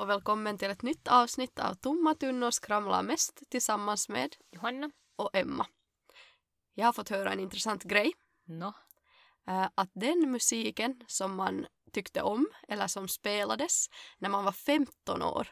[0.00, 4.90] Och välkommen till ett nytt avsnitt av Tomma tunnor skramlar mest tillsammans med Johanna?
[5.16, 5.66] och Emma.
[6.74, 8.12] Jag har fått höra en intressant grej.
[8.44, 8.72] Nå?
[9.48, 13.86] eh, Att den musiken som man tyckte om eller som spelades
[14.18, 15.48] när man var 15 år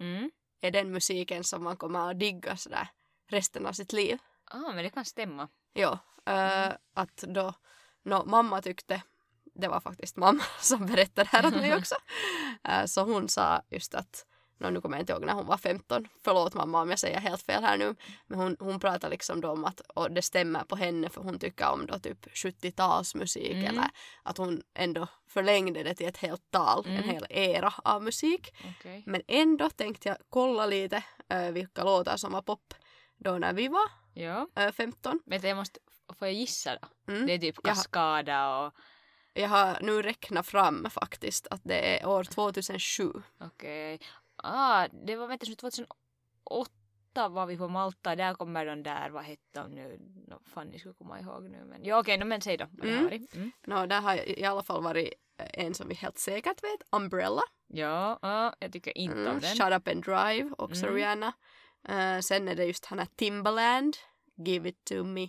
[0.00, 0.30] Mm.
[0.60, 2.88] är den musiken som man kommer att digga sådär
[3.30, 4.18] resten av sitt liv.
[4.44, 5.48] Ah, men det kan stämma.
[5.72, 7.54] Ja, eh, att då
[8.02, 9.02] nå, mamma tyckte,
[9.60, 11.94] det var faktiskt mamma som berättade här åt mig också,
[12.68, 14.26] Eh, så hon sa just att,
[14.58, 17.20] nå, nu kommer jag inte ihåg när hon var 15, förlåt mamma om jag säger
[17.20, 17.94] helt fel här nu,
[18.26, 21.38] men hon, hon pratar liksom då om att och det stämmer på henne för hon
[21.38, 23.64] tycker om då typ 70-talsmusik Mm.
[23.66, 23.88] eller
[24.22, 27.08] att hon ändå förlängde det till ett helt tal, en Mm.
[27.08, 28.54] hel era av musik.
[28.78, 29.02] Okej.
[29.06, 32.74] Men ändå tänkte jag kolla lite eh, vilka låtar som var pop
[33.16, 34.48] då när vi var Ja.
[34.56, 35.20] eh, 15.
[35.26, 35.80] Men jag måste,
[36.18, 37.12] får jag gissa då?
[37.12, 37.26] Mm.
[37.26, 37.62] Det är typ.
[37.62, 38.74] Kaskada och
[39.40, 43.12] Jag har nu räknat fram faktiskt att det är år 2007.
[43.40, 44.00] okej.
[44.36, 48.16] Ah, det var vänta, 2008 var vi på Malta.
[48.16, 49.98] Där kommer de där, vad hette de nu?
[50.28, 51.64] No, Fanny skulle komma ihåg nu.
[51.64, 52.66] Men ja, okej, no, men säg då.
[52.82, 53.26] Mm.
[53.34, 53.52] Mm.
[53.66, 56.82] Nå, där har jag i alla fall varit eh, en som vi helt säkert vet,
[56.92, 57.42] Umbrella.
[57.66, 59.56] Ja, ah, jag tycker inte Mm, om den.
[59.56, 60.94] Shut Up and Drive, också Mm.
[60.96, 61.32] Rihanna.
[61.88, 63.96] Eh, sen är det just han här Timbaland,
[64.36, 65.28] Give It To Me.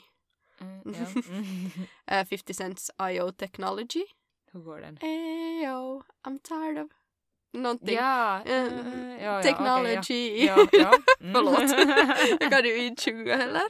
[0.61, 1.21] Mm, ja.
[1.29, 1.71] mm.
[2.07, 3.31] Eh, 50 Cents I.O.
[3.31, 4.03] Technology.
[4.51, 4.97] Hur går den?
[5.01, 6.91] Ayo, I'm tired of...
[7.53, 7.95] Någonting.
[7.95, 9.99] Ja, Eh, eh, ja, ja, Technology.
[9.99, 10.67] okej, ja.
[10.71, 10.93] Ja.
[11.21, 11.33] Mm.
[11.33, 12.39] Förlåt.
[12.41, 13.69] jag kan ju inte sjunga heller.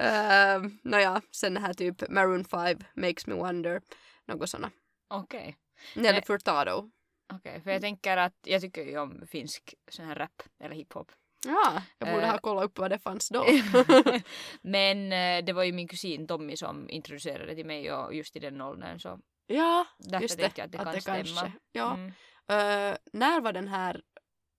[0.00, 3.80] Uh, Nåja, sen här typ Maroon 5, Makes Me Wonder,
[4.26, 4.70] något såna.
[5.08, 5.56] Okej.
[5.94, 6.22] Nelly Nej.
[6.26, 6.90] Furtado.
[7.32, 11.12] Okej, för jag tänker att jag tycker ju om finsk sån här rap eller hiphop.
[11.46, 12.30] Ja, jag borde Eh.
[12.30, 13.44] ha kollat upp vad det fanns då.
[14.62, 18.38] Men eh, det var ju min kusin Tommy som introducerade till mig och just i
[18.38, 20.58] den åldern så ja, därför just det.
[20.58, 21.16] jag att det kan stämma.
[21.16, 21.52] kanske.
[21.72, 21.94] Ja.
[21.94, 22.08] Mm.
[22.48, 24.02] Eh, när var den här,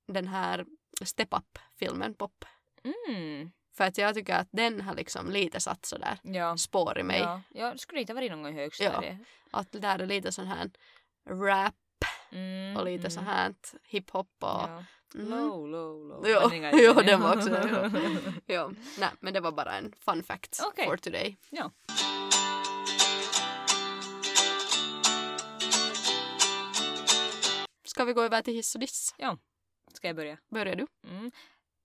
[0.07, 0.66] den här
[1.03, 2.46] Step Up-filmen pop?
[3.07, 3.52] Mm.
[3.78, 6.57] För att jag tycker att den har liksom lite satt sådär Ja.
[6.57, 7.19] spår i mig.
[7.19, 7.41] Ja.
[7.50, 9.17] ja, det skulle inte ha varit någon gång i högstadiet.
[9.52, 10.69] Att det där är lite sån här
[11.29, 11.73] rap
[12.31, 13.12] Mm, och lite mm.
[13.12, 13.53] så här
[13.88, 14.50] hiphop och...
[14.50, 14.84] Ja.
[15.14, 15.30] Mhm.
[15.30, 16.28] Low, low, low.
[16.28, 16.40] Jo,
[16.74, 17.18] jo, den, ja.
[17.18, 17.92] var också ja.
[18.56, 18.72] ja.
[19.00, 20.86] Nej, men det var bara en fun fact Okej.
[20.86, 21.38] for today.
[21.50, 21.72] Ja.
[27.84, 29.16] Ska vi gå över till hiss och diss?
[29.94, 30.38] Ska jag börja?
[30.50, 30.88] Börjar du?
[31.08, 31.32] Mm.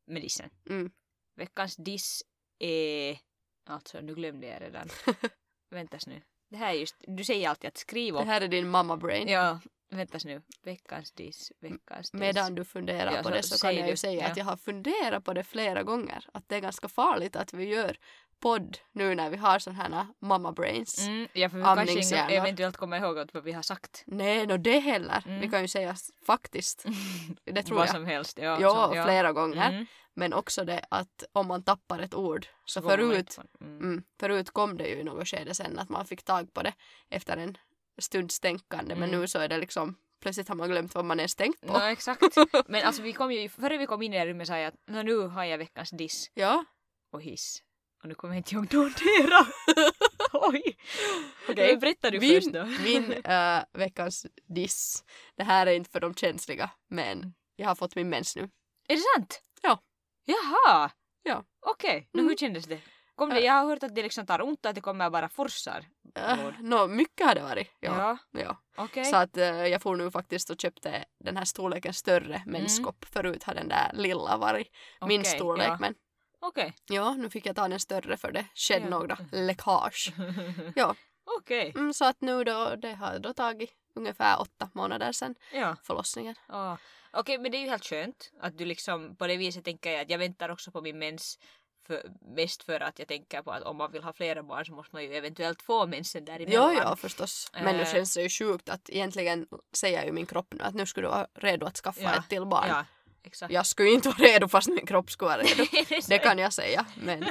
[0.06, 0.50] Med dissen.
[0.70, 0.91] Mm.
[1.36, 2.22] Veckans diss
[2.59, 3.19] är...
[3.66, 4.88] Alltså, nu glömde jag redan.
[5.70, 6.22] Väntas nu.
[6.48, 6.97] Det här är just...
[6.98, 8.26] Du säger alltid att skriv Det upp.
[8.26, 9.28] här är din mamma brain.
[9.28, 10.42] Ja, väntas nu.
[10.64, 12.20] Veckans diss, veckans diss.
[12.20, 14.30] Medan du funderar Ja, på så det så kan jag ju säga Ja.
[14.30, 16.24] att jag har funderat på det flera gånger.
[16.34, 17.96] Att det är ganska farligt att vi gör
[18.40, 21.06] podd nu när vi har sådana här mamma brains.
[21.06, 24.02] Mm, ja, för vi kanske inte eventuellt kommer ihåg att vad vi har sagt.
[24.06, 25.22] Nej, no det heller.
[25.26, 25.40] Mm.
[25.40, 25.96] Vi kan ju säga
[26.26, 26.84] faktiskt.
[27.44, 27.94] Det tror vad jag.
[27.94, 28.38] som helst.
[28.38, 29.68] Ja, Ja, så, flera gånger.
[29.70, 32.46] Mm, Men också det att om man tappar ett ord.
[32.64, 33.78] Så man förut, Mm.
[33.78, 36.72] mm, förut kom det ju i något skede sen att man fick tag på det
[37.10, 37.56] efter en
[38.00, 38.94] stunds tänkande.
[38.94, 39.20] Men Mm.
[39.20, 41.72] nu så är det liksom plötsligt har man glömt vad man ens tänkt på.
[41.72, 42.22] Nå, exakt.
[42.68, 44.74] Men alltså vi kom ju, före vi kom in i det rummet sa jag att
[44.86, 46.64] "Nå, nu har jag veckans diss Ja,
[47.12, 47.62] och hiss.
[48.02, 49.46] Och nu kommer jag inte ihåg någondera.
[50.32, 50.76] Oj!
[51.48, 52.64] Okej, berätta du min, först då.
[52.64, 55.04] min äh, veckans diss.
[55.36, 58.42] Det här är inte för de känsliga, men jag har fått min mens nu.
[58.88, 59.42] Är det sant?
[59.62, 59.82] Ja.
[60.24, 60.90] Jaha!
[61.22, 61.44] Ja.
[61.66, 62.30] Okej, nu Mm.
[62.30, 62.80] hur kändes det?
[63.20, 63.36] Kom det?
[63.41, 63.44] Äh.
[63.44, 65.84] Jag har hört att det liksom tar ont att det kommer bara forsar.
[66.14, 66.54] Blod.
[66.60, 67.69] nå, mycket har det varit.
[67.81, 68.19] Ja.
[68.33, 68.56] Ja, ja.
[68.77, 69.04] okej.
[69.04, 73.04] Så att äh, jag får nu faktiskt och köpte den här storleken större menskopp.
[73.12, 74.68] Förut har den där lilla varit
[75.00, 75.24] min Mm.
[75.24, 75.68] Storlek.
[75.68, 75.77] ja.
[75.80, 75.94] Men
[76.41, 76.72] Okej.
[76.91, 78.91] ja, nu fick jag ta den större för det skedde Ja.
[78.91, 80.12] några läckage.
[80.74, 80.94] Ja.
[81.39, 81.72] Okej.
[81.77, 85.77] Mm, så att nu då, det har då tagit ungefär åtta månader sedan Ja.
[85.83, 86.34] förlossningen.
[86.48, 86.78] Ja.
[87.12, 90.00] Okej, men det är ju helt skönt att du liksom på det viset tänker jag
[90.00, 91.39] att jag väntar också på min mens
[91.91, 94.72] för, mest för att jag tänker på att om man vill ha flera barn så
[94.72, 96.75] måste man ju eventuellt få mensen däremellan.
[96.77, 97.51] ja förstås.
[97.53, 97.92] Men nu Eh.
[97.92, 101.10] känns det ju sjukt att egentligen säger ju min kropp nu att nu skulle du
[101.10, 102.69] vara redo att skaffa Ja, ett till barn.
[102.69, 102.84] Ja,
[103.22, 103.53] exakt.
[103.53, 105.65] Jag skulle inte vara redo fast min kropp skulle vara redo.
[105.89, 106.87] det, Det kan jag säga.
[107.03, 107.25] Men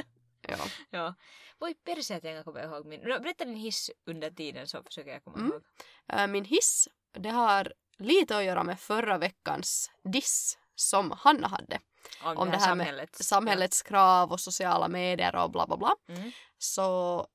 [0.48, 0.56] ja.
[0.90, 1.14] Ja.
[1.58, 3.00] Voi perse att jag kan komma ihåg min.
[3.00, 5.50] No, berätta din hiss under tiden så försöker jag komma Mm.
[5.52, 5.62] ihåg.
[6.20, 11.78] Äh, Min hiss, det har lite att göra med förra veckans diss som Hanna hade.
[12.22, 13.18] Om, Om det här, med samhällets...
[13.18, 15.94] samhällets krav och sociala medier och bla bla bla.
[16.08, 16.32] Mm.
[16.58, 17.26] Så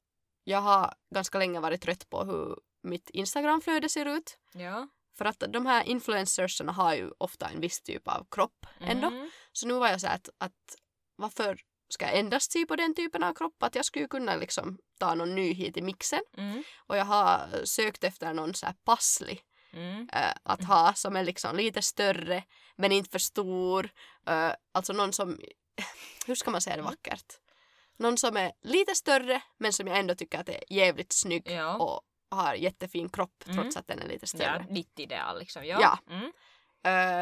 [0.44, 4.38] jag har ganska länge varit trött på hur mitt Instagramflöde ser ut.
[4.54, 4.88] Ja.
[5.18, 9.08] För att de här influencersarna har ju ofta en viss typ av kropp ändå.
[9.08, 9.30] Mm.
[9.52, 10.76] Så nu var jag så att, att
[11.16, 11.60] varför
[11.90, 13.64] ska jag endast se på den typen av kropp?
[13.64, 16.22] Att jag skulle kunna liksom ta någon ny hit i mixen.
[16.38, 16.64] Mm.
[16.88, 19.44] Och jag har sökt efter någon så här passlig
[19.76, 20.10] Mm.
[20.14, 22.44] äh, att ha som är liksom lite större
[22.76, 23.90] men inte för stor.
[24.28, 25.40] Äh, alltså någon som,
[26.28, 27.40] hur ska man säga det vackert?
[27.98, 31.76] Någon som är lite större men som jag ändå tycker att är jävligt snygg Ja.
[31.78, 32.02] och
[32.32, 33.58] har jättefin kropp Mm.
[33.58, 34.66] trots att den är lite Ja, större.
[34.70, 35.66] ditt ideal liksom.
[35.66, 35.78] Ja.
[36.08, 36.14] Ja.
[36.16, 36.32] Mm.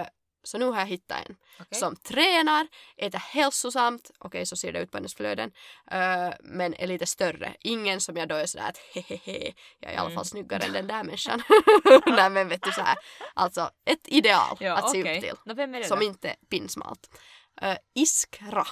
[0.02, 0.08] Äh,
[0.44, 1.80] så nu har jag hittat en Okej.
[1.80, 2.68] som tränar,
[2.98, 5.51] äter hälsosamt, okej så ser det ut på hennes flöden,
[5.92, 7.56] äh, men är lite större.
[7.60, 10.16] Ingen som jag då är sådär att hehehe, jag är i alla Mm.
[10.16, 11.44] fall snyggare än den där människan.
[12.07, 12.98] Nej men vet du så här,
[13.34, 15.18] alltså ett ideal Ja, att se okej.
[15.18, 15.56] upp till.
[15.56, 16.06] Det Som då?
[16.06, 17.16] inte är pinsmalt.
[17.62, 18.68] Äh, Iskra.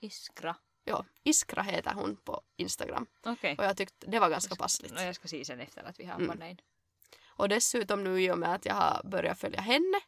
[0.00, 0.56] Iskra.
[0.84, 3.06] Ja, Iskra heter hon på Instagram.
[3.26, 3.54] Okej.
[3.58, 4.92] Och jag tyckte det var ganska passligt.
[4.94, 6.42] Nå, jag ska se sen efter att vi har Mm.
[6.42, 6.58] in.
[7.36, 10.00] Och dessutom nu i och med att jag har börjat följa henne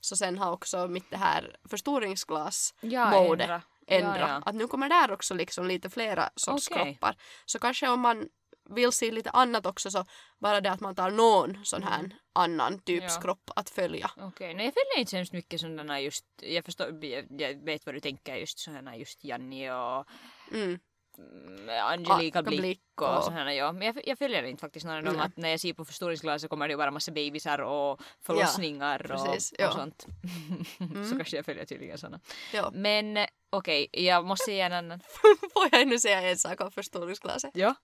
[0.00, 3.44] så sen har också mitt det här förstoringsglas Ja, Mode.
[3.44, 3.62] ändra.
[3.86, 4.18] ändra.
[4.18, 4.42] Ja, ja.
[4.46, 6.84] Att nu kommer där också liksom lite flera sorts Okej.
[6.84, 7.16] kroppar.
[7.46, 8.28] Så kanske om man
[8.74, 10.04] vill se lite annat också så
[10.38, 12.10] bara det att man tar någon sån här Mm.
[12.32, 13.20] annan typs Ja.
[13.20, 14.10] kropp att följa.
[14.16, 17.86] Okej, nej jag följer inte så hemskt mycket sådana just, jag förstår, jag, jag vet
[17.86, 20.06] vad du tänker just sådana just Janni och
[20.52, 20.78] Mm.
[21.18, 23.72] mm, Angelica Blick Blick och, och- sådana ja.
[23.72, 25.26] Men jag, jag följer inte faktiskt några av dem Nej.
[25.26, 29.12] att när jag ser på förstoringsglas så kommer det ju bara massa bebisar och förlossningar
[29.12, 29.72] och, precis, och ja.
[29.72, 30.06] sånt.
[30.78, 31.16] så Mm.
[31.16, 32.20] kanske jag följer tydligen sådana.
[32.52, 32.70] Ja.
[32.74, 35.00] Men okej, jag måste säga en annan.
[35.52, 37.50] Får jag ännu säga en sak om förstoringsglaset?
[37.54, 37.74] Ja.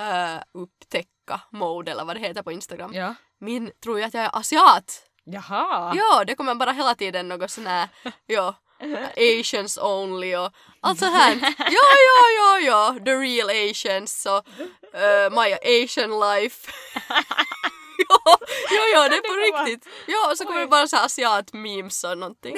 [0.00, 2.94] Uh, upptäcka mode eller vad det heter på Instagram.
[2.94, 3.14] Ja.
[3.38, 5.02] Min tror jag att jag är asiat.
[5.24, 5.92] Jaha.
[5.96, 7.88] Ja, det kommer bara hela tiden något sån här,
[8.26, 8.54] ja,
[9.40, 11.54] Asians only och allt sånt här.
[11.58, 14.46] Ja, ja, ja, ja, the real Asians och
[14.94, 15.52] uh, my
[15.84, 16.70] Asian life.
[18.08, 18.38] ja,
[18.70, 19.88] ja, ja, det är på riktigt.
[20.06, 20.64] Ja, och så kommer Oj.
[20.64, 22.56] det bara så asiat-memes och någonting.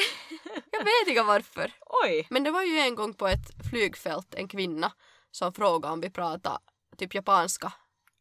[0.70, 1.72] Jag vet inte varför.
[2.04, 2.26] Oj.
[2.30, 4.92] Men det var ju en gång på ett flygfält en kvinna
[5.30, 6.58] som frågade om vi pratar
[6.98, 7.72] typ japanska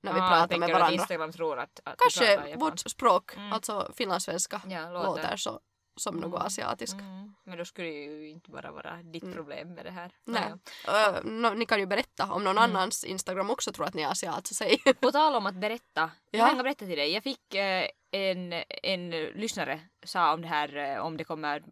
[0.04, 0.94] när vi Ah, pratar med att varandra.
[0.94, 3.54] Instagram tror att, att Kanske vårt språk, Mm.
[3.54, 5.08] alltså finlandssvenska, Ja, låter.
[5.08, 5.60] låter så
[5.98, 6.46] som något Mm.
[6.48, 7.00] asiatiskt.
[7.00, 7.36] Mm.
[7.44, 9.36] Men då skulle det ju inte bara vara ditt Mm.
[9.36, 10.12] problem med det här.
[10.26, 10.44] Nej.
[10.88, 11.08] Naja.
[11.16, 12.64] Ö, nå- ni kan ju berätta om någon Mm.
[12.76, 14.78] annans Instagram också tror att ni är asiat säg.
[15.02, 16.12] På tal om att berätta.
[16.32, 16.40] Ja.
[16.40, 17.12] Jag kan berätta till dig.
[17.14, 18.54] Jag fick eh, en,
[18.84, 21.64] en lyssnare sa om det här eh, om det kommer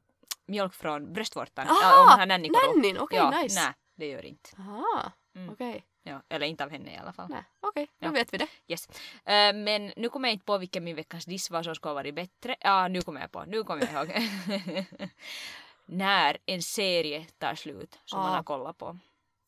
[0.48, 1.68] mjölk från bröstvårtan.
[1.70, 2.74] Ah, ja, om den här nannikoro.
[2.76, 3.62] Nannin, okej ja, nice.
[3.62, 4.50] Nej, det gör inte.
[4.60, 5.54] Aha, Mm.
[5.54, 5.84] okej.
[6.08, 7.30] Ja, eller inte av henne i alla fall.
[7.30, 8.08] Nej, okej, Ja.
[8.08, 8.48] nu vet vi det.
[8.68, 8.88] Yes.
[9.26, 11.94] Eh, men nu kommer jag inte på vilken min veckans diss var som skulle ha
[11.96, 12.56] varit bättre.
[12.60, 13.44] Ja, nu kommer jag på.
[13.48, 14.28] Nu kommer jag ihåg.
[15.86, 18.36] När en serie tar slut som man Ah.
[18.36, 18.98] har kollat på.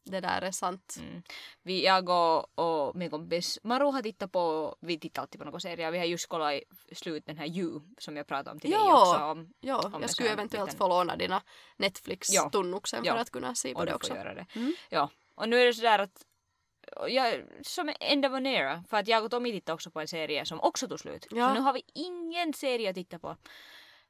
[0.04, 0.96] Det där är sant.
[1.00, 1.22] Mm.
[1.64, 5.62] Vi, jag och, och min kompis Maru har tittat på, vi tittar alltid på någon
[5.62, 6.54] serie, vi har just kollat
[6.88, 9.02] i slut den här You som jag pratade om till dig Ja.
[9.02, 9.24] också.
[9.24, 11.52] Om, Ja, en jag skulle eventuellt liten- få låna dina Ja.
[11.78, 13.14] Netflix-tunnuksen Ja.
[13.14, 14.08] för att kunna se på och det du också.
[14.14, 14.46] får göra det.
[14.56, 14.74] Mm.
[14.90, 16.24] Ja, och nu är det sådär att
[17.08, 20.08] jag, som end of an era, för att jag och Tommy tittade också på en
[20.08, 21.28] serie som också tog slut.
[21.32, 21.48] Ja.
[21.48, 23.38] Så nu har vi ingen serie att titta på.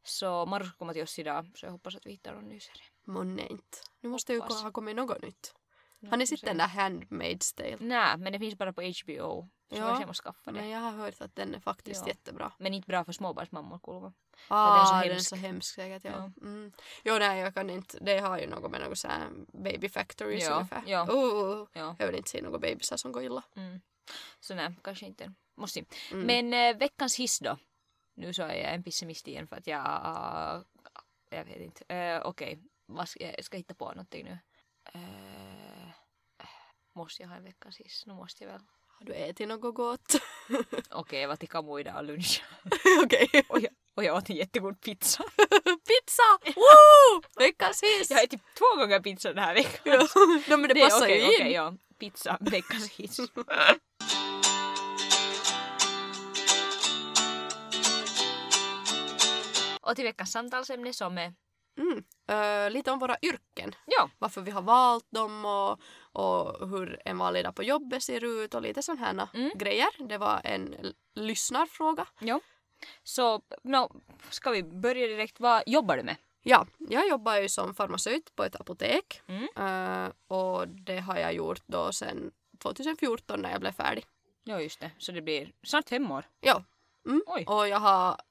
[0.03, 2.59] Så Maru ska komma till oss idag, så jag hoppas att vi hittar någon ny
[2.59, 2.83] serie.
[3.05, 3.77] Månne inte.
[4.01, 4.63] Nu måste ju Hoppas.
[4.63, 5.53] ha kommit något nytt.
[6.09, 6.45] Har ni sett se.
[6.45, 7.77] den där Handmaid's Tale?
[7.79, 9.49] Nej, men det finns bara på HBO.
[9.69, 10.59] Så Ja, kanske jag måste skaffa det.
[10.59, 12.07] Men jag har hört att den är faktiskt Ja.
[12.07, 12.51] jättebra.
[12.59, 14.13] Men inte bra för småbarnsmammor kuulemma.
[14.47, 15.29] Ah, den är så den är hemsk.
[15.29, 16.03] så hemsk säkert.
[16.05, 16.11] Ja.
[16.11, 16.31] Ja.
[16.47, 16.71] Mm.
[17.03, 17.97] Jo, nej, jag kan inte.
[18.01, 19.29] Det har ju något med något så här
[19.63, 20.83] baby factories Ja, ungefär.
[20.87, 21.11] ja.
[21.11, 21.95] Oh, Ja.
[21.99, 23.43] jag vill inte se några bebisar som går illa.
[23.55, 23.81] Mm.
[24.39, 25.33] Så nej, kanske inte.
[25.55, 25.83] Måste.
[26.11, 26.25] Mm.
[26.49, 27.57] Men eh, veckans hiss då.
[28.13, 30.63] Nu så är jag en pessimist igen för att jag...
[31.29, 31.95] jag vet inte.
[31.95, 34.37] Eh, Okej, vad ska jag ska hitta på någonting nu.
[34.93, 35.89] Eh,
[36.93, 38.03] måste jag ha en veckans hiss?
[38.05, 38.61] Nu måste jag väl.
[38.99, 40.15] Har du ätit något gott?
[40.89, 42.43] Okej, jag var till Kamu idag och lunch.
[43.03, 43.29] Okej.
[43.49, 45.23] och, jag, och jag åt en jättegod pizza.
[45.63, 46.23] Pizza!
[46.45, 47.21] Woo!
[47.39, 48.09] Veckans hiss!
[48.09, 49.81] Jag har ätit två gånger pizza den här veckan.
[49.83, 50.07] Ja.
[50.47, 51.27] no, men det, är passar ju in.
[51.27, 51.73] okej, ja.
[51.99, 53.19] Pizza, veckans hiss.
[59.81, 61.33] Och till veckans samtalsämne som är...
[61.77, 62.03] Mm.
[62.27, 63.75] Ö, lite om våra yrken.
[63.85, 65.79] Ja, Varför vi har valt dem och,
[66.21, 69.51] och hur en vanlig dag på jobbet ser ut och lite sådana Mm.
[69.55, 69.87] grejer.
[70.09, 72.07] Det var en lyssnarfråga.
[72.19, 72.39] ja.
[73.03, 75.39] Så no, ska vi börja direkt.
[75.39, 76.15] Vad jobbar du med?
[76.43, 79.47] Ja, jag jobbar ju som farmaceut på ett apotek Mm.
[79.55, 84.05] Ö, och det har jag gjort då sedan 2014 när jag blev färdig.
[84.43, 84.91] Ja, just det.
[84.97, 86.25] Så det blir snart fem år.
[86.39, 86.63] Ja,
[87.05, 87.21] mm.
[87.47, 88.21] Och jag har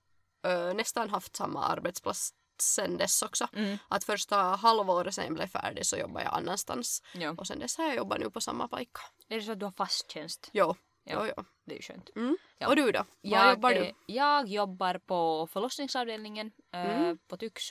[0.43, 3.49] ö, nästan haft samma arbetsplats sen dess också.
[3.53, 3.79] Mm.
[3.89, 7.03] Att första halvåret sen jag blev färdig så jobbade jag annanstans.
[7.15, 7.35] Ja.
[7.39, 9.01] Och sen dess har jag jobbat nu på samma pajka.
[9.29, 10.51] Är det så att du har fast tjänst?
[10.53, 11.27] Jo, Ja.
[11.27, 11.45] jo, jo.
[11.65, 12.11] Det är ju skönt.
[12.17, 12.37] Mm.
[12.59, 12.69] Ja.
[12.69, 12.99] Och du då?
[12.99, 13.93] Var Jag, jobbar du?
[14.07, 17.19] jag jobbar på förlossningsavdelningen eh, Mm.
[17.29, 17.63] på Tyx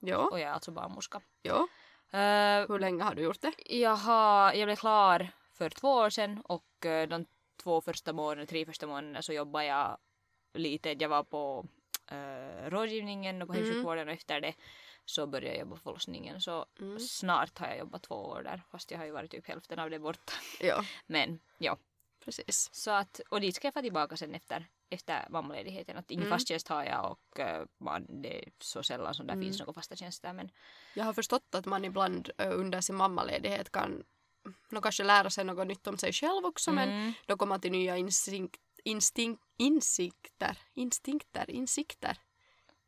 [0.00, 1.20] Jo, och jag är alltså barnmorska.
[1.42, 1.54] jo.
[2.18, 3.52] Eh, Hur länge har du gjort det?
[3.66, 7.26] jag, har, jag blev klar för två år sedan och eh, de
[7.62, 9.98] två första månaderna, tre första månaderna så jobbade jag
[10.54, 10.96] lite.
[10.98, 11.66] Jag var på
[12.10, 13.64] eh, rådgivningen och på Mm.
[13.64, 14.54] hemsjukvården och efter det
[15.04, 16.40] så började jag jobba på förlossningen.
[16.40, 16.98] Så Mm.
[17.00, 19.90] snart har jag jobbat två år där fast jag har ju varit typ hälften av
[19.90, 20.32] det borta.
[20.60, 21.76] Ja, Men ja,
[22.24, 22.68] precis.
[22.72, 25.96] så att, och dit ska jag få tillbaka sen efter, efter mammaledigheten.
[25.96, 26.38] Att ingen Mm.
[26.38, 29.44] fast tjänst har jag och uh, man, det är så sällan som det Mm.
[29.46, 30.32] finns några fasta tjänster.
[30.32, 30.50] Men
[30.94, 34.04] Jag har förstått att man ibland ö, under sin mammaledighet kan
[34.68, 37.12] nå kanske lära sig något nytt om sig själv också men Mm.
[37.26, 42.16] då kommer man till nya instinkt, instinkt, insikter, instinkter, insikter,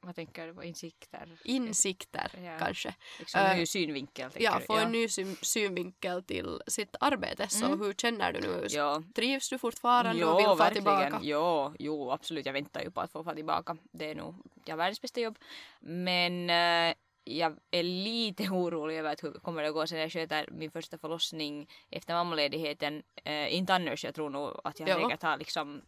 [0.00, 0.64] vad tänker du på?
[0.64, 1.38] Insikter?
[1.44, 2.58] insikter Ja.
[2.58, 2.94] kanske.
[3.18, 4.30] Liksom Äh, ny synvinkel?
[4.38, 7.48] Ja, få en ny syn, synvinkel till sitt arbete.
[7.48, 7.80] Så Mm.
[7.80, 8.66] hur känner du nu?
[8.70, 9.02] Ja.
[9.14, 10.74] Trivs du fortfarande Jo, och vill få verkligen.
[10.74, 11.20] tillbaka?
[11.22, 12.46] Jo, jo, absolut.
[12.46, 13.76] Jag väntar ju på att få få tillbaka.
[13.92, 14.34] Det är nog
[14.64, 15.38] jag världens bästa jobb.
[15.80, 16.94] Men eh,
[17.24, 20.70] jag är lite orolig över att hur kommer det att gå sen jag sköter min
[20.70, 23.02] första förlossning efter mammaledigheten.
[23.24, 24.94] Eh, inte annars, jag tror nog att jag Ja.
[25.08, 25.82] säkert har liksom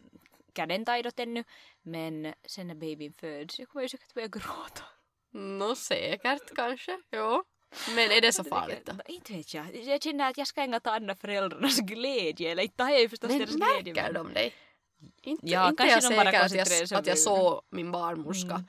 [0.52, 1.44] kadentaidot ännu.
[1.82, 4.82] Men sen när babyn föds, jag kommer ju säkert börja gråta.
[5.32, 7.44] Nå säkert kanske, jo.
[7.94, 8.92] Men är det så farligt då?
[9.06, 9.76] Inte vet jag.
[9.76, 12.50] Jag känner att jag ska ägna ta andra föräldrarnas glädje.
[12.52, 13.94] Eller inte har jag ju förstås Men deras glädje.
[13.94, 14.54] märker de dig?
[15.22, 18.64] Inte, Ja, inte kanske jag säker att jag, att jag såg min barnmorska Mm.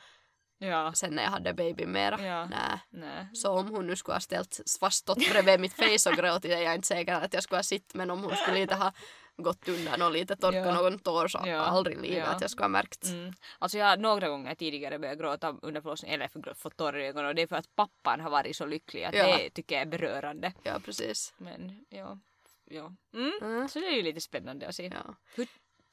[0.57, 0.93] Ja.
[0.93, 2.25] sen när jag hade baby mera.
[2.25, 2.45] Ja.
[2.45, 2.79] Nä.
[2.89, 3.27] Nej.
[3.33, 6.75] Så om hon nu skulle ha ställt fast bredvid mitt face och gråtit är jag
[6.75, 8.93] inte säker att jag skulle ha sitt men om hon skulle lite ha
[9.37, 10.73] gått undan och lite torkat Ja.
[10.81, 11.57] någon tår så Ja.
[11.59, 12.25] aldrig i livet Ja.
[12.25, 13.05] att jag skulle ha märkt.
[13.05, 13.33] Mm.
[13.59, 17.27] Alltså jag har några gånger tidigare börjat gråta under förlossningen, eller fått tårar i ögonen
[17.27, 19.37] och det är för att pappan har varit så lycklig att Ja.
[19.37, 20.53] det tycker jag är berörande.
[20.63, 21.33] Ja precis.
[21.37, 22.17] Men ja,
[22.65, 22.91] ja.
[23.13, 23.31] Mm.
[23.41, 23.67] Mm.
[23.69, 24.91] Så det är ju lite spännande att se.
[25.05, 25.15] Ja.
[25.35, 25.47] Hur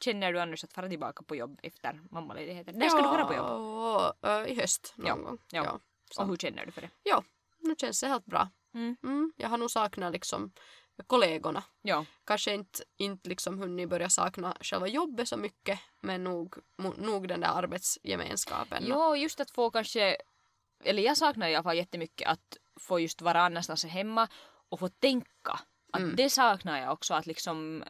[0.05, 2.79] känner du annars att fara tillbaka på jobb efter mammaledigheten?
[2.79, 4.17] När ska du vara på jobb?
[4.21, 5.15] Ja, I höst någon Ja.
[5.15, 5.39] gång.
[5.53, 5.65] Ja.
[5.65, 5.81] Ja.
[6.11, 6.23] Så.
[6.23, 6.91] Och hur känner du för det?
[7.03, 7.23] Ja,
[7.59, 8.49] nu känns det helt bra.
[8.75, 8.97] Mm.
[9.03, 10.53] Mm, jag har nog saknat liksom
[11.07, 11.65] kollegorna.
[11.83, 12.05] Ja.
[12.25, 16.57] Kanske inte, inte liksom hunnit börja sakna själva jobbet så mycket men nog,
[16.97, 18.85] nog den där arbetsgemenskapen.
[18.87, 20.17] Jo, just att få kanske,
[20.85, 24.29] eller jag saknar i alla fall jättemycket att få just vara annanstans hemma
[24.69, 25.61] och få tänka.
[25.93, 26.17] Att Mm.
[26.17, 27.85] Det saknar jag också, att liksom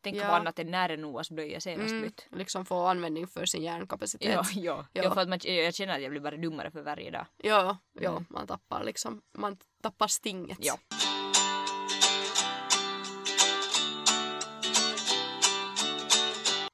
[0.00, 0.36] äh, tänka på Ja.
[0.36, 2.26] annat än när är Noas blöja senast mm, bytt.
[2.30, 4.32] liksom få användning för sin hjärnkapacitet.
[4.34, 4.86] Ja, ja.
[4.92, 5.02] Ja.
[5.02, 5.14] ja.
[5.14, 7.26] för att man, jag känner att jag blir bara dummare för varje dag.
[7.36, 8.24] ja, ja, Mm.
[8.28, 10.58] man tappar liksom, man tappar stinget.
[10.60, 10.78] Ja.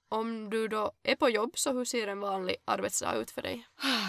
[0.09, 3.67] Om du då är på jobb så hur ser en vanlig arbetsdag ut för dig?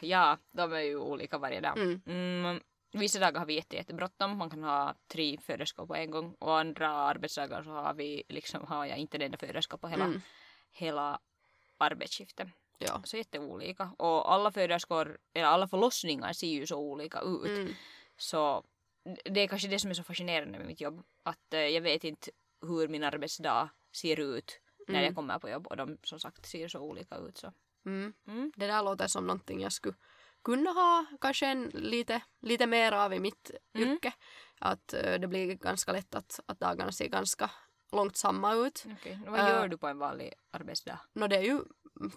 [0.00, 1.78] Ja, de är ju olika varje dag.
[1.78, 2.00] Mm.
[2.06, 2.60] Mm,
[2.92, 4.36] vissa dagar har vi jätte, jättebråttom.
[4.38, 6.34] Man kan ha tre föderskor på en gång.
[6.38, 10.04] Och andra arbetsdagar så har, vi, liksom, har jag inte den enda föderska på hela,
[10.04, 10.20] Mm.
[10.72, 11.20] hela
[11.78, 12.48] arbetsskiftet.
[12.78, 13.00] Ja.
[13.04, 13.90] Så jätteolika.
[13.98, 17.46] Och alla föderskor, eller alla förlossningar ser ju så olika ut.
[17.58, 17.72] Mm.
[18.16, 18.64] Så
[19.24, 21.02] det är kanske det som är så fascinerande med mitt jobb.
[21.22, 22.30] Att eh, jag vet inte
[22.62, 25.04] hur min arbetsdag ser ut när Mm.
[25.04, 25.66] jag kommer på jobb.
[25.66, 27.38] Och de som sagt ser så olika ut.
[27.38, 27.52] Så.
[27.86, 28.12] Mm.
[28.26, 28.52] Mm.
[28.56, 29.96] Det där låter som någonting jag skulle
[30.44, 33.88] kunna ha kanske en lite, lite mer av i mitt Mm.
[33.88, 34.12] yrke.
[34.60, 37.50] Att eh, det blir ganska lätt att, att dagarna ser ganska
[37.92, 38.84] långt samma ut.
[38.92, 39.20] Okej.
[39.26, 41.00] Vad gör du på en vanlig arbetsdag?
[41.12, 41.60] Nå det är ju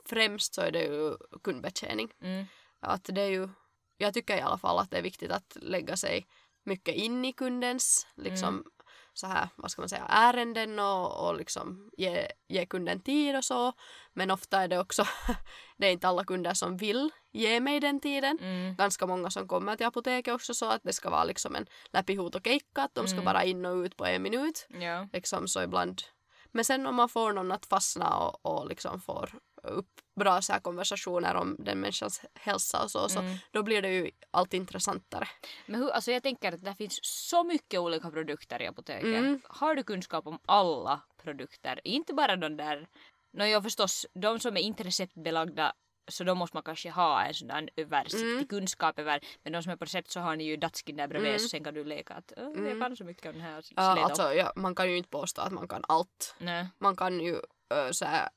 [0.05, 2.13] främst så är det ju kundbetjäning.
[2.21, 2.45] Mm.
[2.79, 3.49] Att det är ju,
[3.97, 6.27] jag tycker i alla fall att det är viktigt att lägga sig
[6.63, 8.65] mycket in i kundens liksom
[9.13, 13.45] så här, vad ska man säga, ärenden och, och liksom ge, ge kunden tid och
[13.45, 13.73] så.
[14.13, 15.07] Men ofta är det också,
[15.77, 18.38] det är inte alla kunder som vill ge mig den tiden.
[18.41, 18.75] Mm.
[18.75, 22.35] Ganska många som kommer till apoteket också så att det ska vara liksom en läpihut
[22.35, 23.25] och keikka, att de ska Mm.
[23.25, 24.67] bara in och ut på en minut.
[24.69, 25.07] Ja.
[25.13, 26.01] Liksom så ibland.
[26.53, 29.33] Men sen om man får någon att fastna och, och liksom får
[29.63, 29.88] upp
[30.19, 33.38] bra så här konversationer om den människans hälsa och så, så Mm.
[33.51, 35.27] då blir det ju allt intressantare.
[35.65, 39.03] Men hur, alltså jag tänker att det finns så mycket olika produkter i apoteket.
[39.17, 39.41] Mm.
[39.47, 41.79] Har du kunskap om alla produkter?
[41.83, 42.88] Inte bara de där,
[43.33, 45.73] no, ja förstås, de som är inte receptbelagda
[46.11, 48.47] så då måste man kanske ha en sån där översiktlig Mm.
[48.47, 49.19] kunskap över.
[49.43, 51.39] Men de som är på recept så har ni ju datskin där bredvid Mm.
[51.39, 53.55] så sen kan du leka att "Åh, jag kan så mycket om det här.
[53.55, 56.35] Ja, sleta alltså, ja, man kan ju inte påstå att man kan allt.
[56.39, 56.67] Nej.
[56.79, 58.29] Man kan ju uh, så här,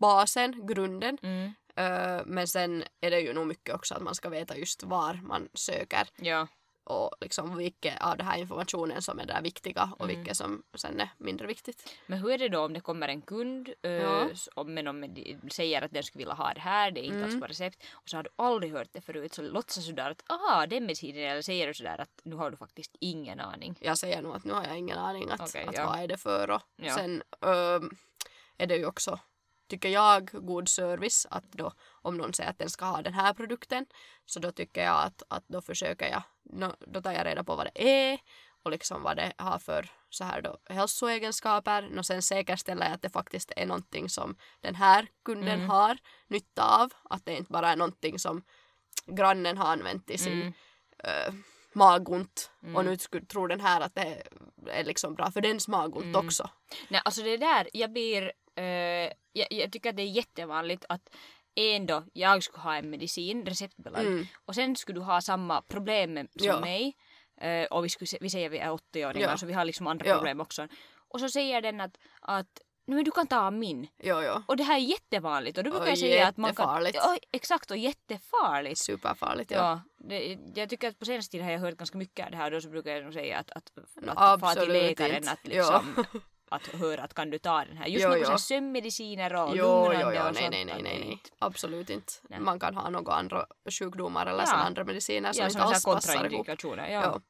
[0.00, 1.44] basen, grunden, Mm.
[1.80, 5.14] uh, men sen är det ju nog mycket också att man ska veta just var
[5.22, 6.46] man söker Ja.
[6.84, 10.16] Och liksom vilket av den här informationen som är det viktiga och Mm.
[10.16, 11.96] vilket som sen är mindre viktigt.
[12.06, 14.28] Men hur är det då om det kommer en kund äh, Ja.
[14.54, 17.22] om, men om de säger att den skulle vilja ha det här, det är inte
[17.24, 17.40] alls Mm.
[17.40, 20.30] på recept och så har du aldrig hört det förut så låtsas du där att
[20.30, 23.76] aha, den medicinen eller säger du sådär att nu har du faktiskt ingen aning.
[23.80, 25.86] Jag säger nog att nu har jag ingen aning att, Okej, att ja.
[25.86, 26.94] vad är det för och Ja.
[26.94, 27.90] sen öm,
[28.58, 29.18] är det ju också
[29.68, 33.34] tycker jag god service att då om någon säger att den ska ha den här
[33.34, 33.86] produkten
[34.26, 36.22] så då tycker jag att, att då försöker jag
[36.86, 38.18] då tar jag reda på vad det är
[38.62, 43.02] och liksom vad det har för så här då hälsoegenskaper och sen säkerställer jag att
[43.02, 45.70] det faktiskt är någonting som den här kunden Mm.
[45.70, 48.42] har nytta av att det inte bara är någonting som
[49.06, 50.52] grannen har använt i sin Mm.
[50.98, 51.32] ö,
[51.72, 52.76] magont Mm.
[52.76, 54.22] och nu tror den här att det
[54.66, 56.26] är liksom bra för dens magont Mm.
[56.26, 56.50] också.
[56.88, 58.32] Nej, alltså det där, jag blir...
[58.56, 61.08] eh, jag, jag tycker att det är jättevanligt att
[61.54, 64.26] en jag skulle ha en medicin, receptbelagd, Mm.
[64.44, 66.60] och sen skulle du ha samma problem med, som Ja.
[66.60, 66.96] mig.
[67.40, 69.36] eh, och vi, skulle, vi säger vi är 80-åringar Ja.
[69.36, 70.14] så vi har liksom andra Ja.
[70.14, 70.68] problem också.
[71.08, 73.86] Och så säger den att, att Nej men du kan ta min.
[74.02, 74.42] Jo, jo.
[74.46, 76.86] Och det här är jättevanligt och då brukar Och säga att man kan...
[76.94, 78.78] Ja, exakt och jättefarligt.
[78.80, 79.50] Superfarligt.
[79.50, 79.58] Ja.
[79.58, 82.36] Ja, det, jag tycker att på senaste tiden har jag hört ganska mycket av det
[82.36, 83.72] här och då så brukar jag nog säga att, att,
[84.02, 85.30] No, att fara till läkaren inte.
[85.30, 86.04] att liksom
[86.50, 87.86] att höra att kan du ta den här.
[87.86, 90.50] Just Jo, sömnmediciner och Jo, lugnande jo, jo, och nej, sånt.
[90.50, 91.22] nej, nej, nej, nej.
[91.38, 92.12] Absolut inte.
[92.28, 92.40] Nej.
[92.40, 93.46] Man kan ha några andra
[93.78, 94.52] sjukdomar eller Ja.
[94.52, 96.46] andra mediciner som Ja, inte alls passar ihop.
[96.64, 96.86] Ja.
[96.88, 97.20] Ja.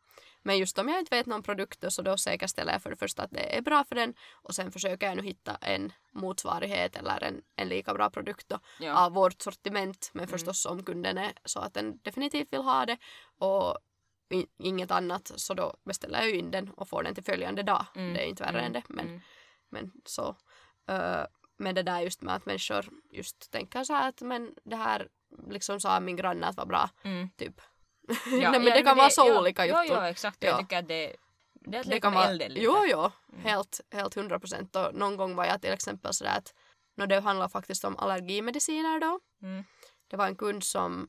[0.47, 3.23] Men just om jag inte vet någon produkt så då säkerställer jag för det första
[3.23, 7.25] att det är bra för den och sen försöker jag nu hitta en motsvarighet eller
[7.25, 9.05] en, en lika bra produkt då, Ja.
[9.07, 10.11] av vårt sortiment.
[10.13, 10.31] Men Mm.
[10.31, 12.97] förstås om kunden är så att den definitivt vill ha det
[13.39, 13.79] och
[14.59, 17.87] inget annat så då beställer jag in den och får den till följande dag.
[17.95, 18.15] Mm.
[18.15, 18.65] Det är inte värre Mm.
[18.67, 18.83] än det.
[18.89, 19.21] Men, Mm.
[19.71, 20.29] men så.
[20.91, 21.25] Uh,
[21.59, 25.09] men det där just med att människor just tänker så här att men det här
[25.51, 26.91] liksom sa min granne att var bra.
[27.03, 27.29] Mm.
[27.37, 27.61] Typ.
[28.09, 29.97] Ja, Nej, men ja, det kan vara så ja, olika Ja, jutton.
[30.03, 30.37] ja, exakt.
[30.41, 30.49] Ja.
[30.49, 31.17] Jag tycker att det,
[31.55, 32.65] det är att det leka kan med vara, elden lite.
[32.65, 33.45] jo, jo, Mm.
[33.45, 34.77] helt, helt hundra procent.
[34.77, 36.55] Och någon gång var jag till exempel sådär att
[36.97, 39.21] no, det handlar faktiskt om allergimediciner då.
[39.43, 39.65] Mm.
[40.09, 41.09] Det var en kund som,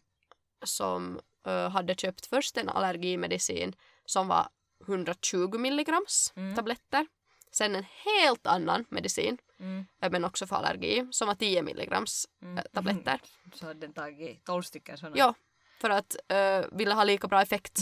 [0.63, 1.19] som
[1.51, 4.47] hade köpt först en allergimedicin som var
[4.87, 6.55] 120 milligrams Mm.
[6.55, 7.07] tabletter.
[7.51, 9.85] Sen en helt annan medicin, Mm.
[10.01, 12.57] ö, men också för allergi, som var 10 milligrams Mm.
[12.57, 13.19] ö, tabletter.
[13.53, 15.17] Så hade den tagit 12 stycken sådana.
[15.17, 15.33] Ja,
[15.81, 17.77] för att ö, ville ha lika bra effekt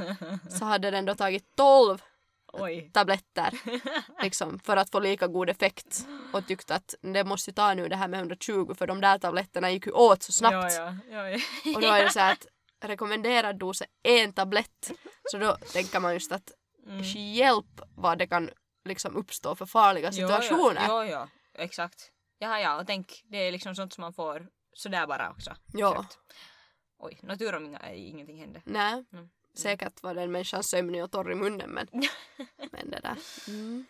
[0.58, 2.02] så hade den då tagit 12
[2.52, 2.90] Oj.
[2.92, 3.50] tabletter
[4.22, 7.88] liksom, för att få lika god effekt och tyckte att det måste ju ta nu
[7.88, 10.72] det här med 120 för de där tabletterna gick ju åt så snabbt.
[10.76, 11.38] Ja, ja, ja.
[11.76, 12.46] Och då är det så här att
[12.84, 14.92] rekommenderad dos är en tablett.
[15.24, 16.52] Så då tänker man just att
[16.86, 17.02] Mm.
[17.34, 18.50] hjälp vad det kan
[18.84, 20.82] liksom uppstå för farliga situationer.
[20.88, 22.10] Ja, ja, ja, exakt.
[22.38, 25.56] Ja, ja, och tänk, det är liksom sånt som man får sådär bara också.
[25.72, 26.04] Ja.
[26.98, 28.62] Oj, natur om inga, ingenting händer.
[28.64, 29.28] Nej, Mm.
[29.54, 31.88] säkert var den människan sömnig och torr i munnen men,
[32.72, 33.16] men det där.
[33.48, 33.86] Mm.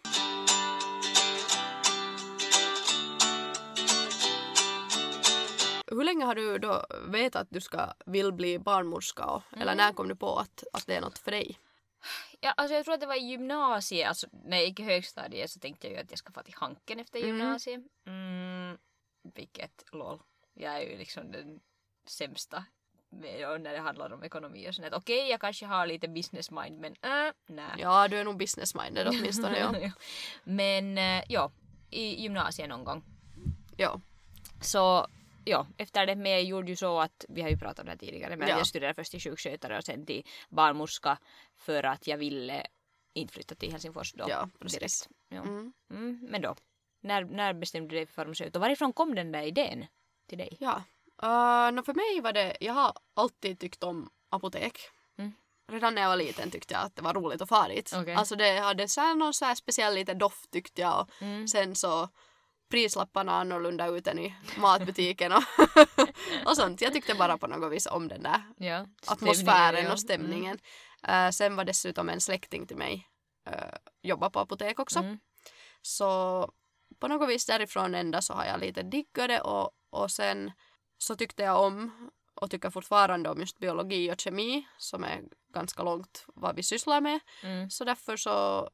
[5.90, 9.92] Hur länge har du då vetat att du ska vill bli barnmorska och, eller när
[9.92, 11.58] kom du på att, att det är något för dig?
[12.40, 15.50] Ja, alltså jag tror att det var i gymnasiet, alltså när jag gick i högstadiet
[15.50, 17.28] så tänkte jag ju att jag ska få till Hanken efter Mm.
[17.28, 17.80] gymnasiet.
[18.06, 18.78] Mm.
[19.34, 20.18] Vilket lol.
[20.54, 21.60] Jag är ju liksom den
[22.08, 22.64] sämsta
[23.10, 24.92] med, när det handlar om ekonomi och sånt.
[24.92, 26.92] Okej, jag kanske har lite business mind men
[27.26, 27.70] äh, nej.
[27.78, 29.58] Ja, du är nog business-minded åtminstone.
[29.82, 29.90] Ja.
[30.44, 31.50] men äh, ja,
[31.90, 33.04] i gymnasiet någon gång.
[33.76, 34.00] ja.
[34.60, 35.06] Så
[35.48, 37.90] ja, efter det med jag gjorde ju så att, vi har ju pratat om det
[37.90, 38.58] här tidigare, men Ja.
[38.58, 41.18] jag studerade först till sjukskötare och sen till barnmorska
[41.56, 42.66] för att jag ville
[43.14, 44.24] inte flytta till Helsingfors då.
[44.28, 45.08] Ja, precis.
[45.28, 45.40] Ja.
[45.42, 45.72] Mm.
[45.90, 46.54] Mm, men då,
[47.00, 49.86] när, när bestämde du dig för farmaceut och varifrån kom den där idén
[50.28, 50.56] till dig?
[50.60, 50.82] Ja.
[51.22, 54.78] Uh, no för mig var det, jag har alltid tyckt om apotek.
[55.18, 55.32] Mm.
[55.72, 57.92] Redan när jag var liten tyckte jag att det var roligt fara dit.
[57.96, 58.14] Okej.
[58.14, 61.48] Alltså det hade så här någon så här speciell liten doft tyckte jag och Mm.
[61.48, 62.08] sen så
[62.68, 65.42] prislapparna annorlunda ut än i matbutiken och,
[66.44, 66.80] och sånt.
[66.80, 69.92] Jag tyckte bara på något vis om den där Ja, atmosfären ja.
[69.92, 70.58] och stämningen.
[71.08, 73.08] Eh, sen var dessutom en släkting till mig
[73.48, 74.98] uh, jobba på apotek också.
[74.98, 75.18] Mm.
[75.82, 76.50] Så
[76.98, 80.52] på något vis därifrån ända så har jag lite diggat det och, och sen
[80.98, 85.22] så tyckte jag om och tycker fortfarande om just biologi och kemi som är
[85.54, 87.20] ganska långt vad vi sysslar med.
[87.42, 87.70] Mm.
[87.70, 88.68] Så därför så,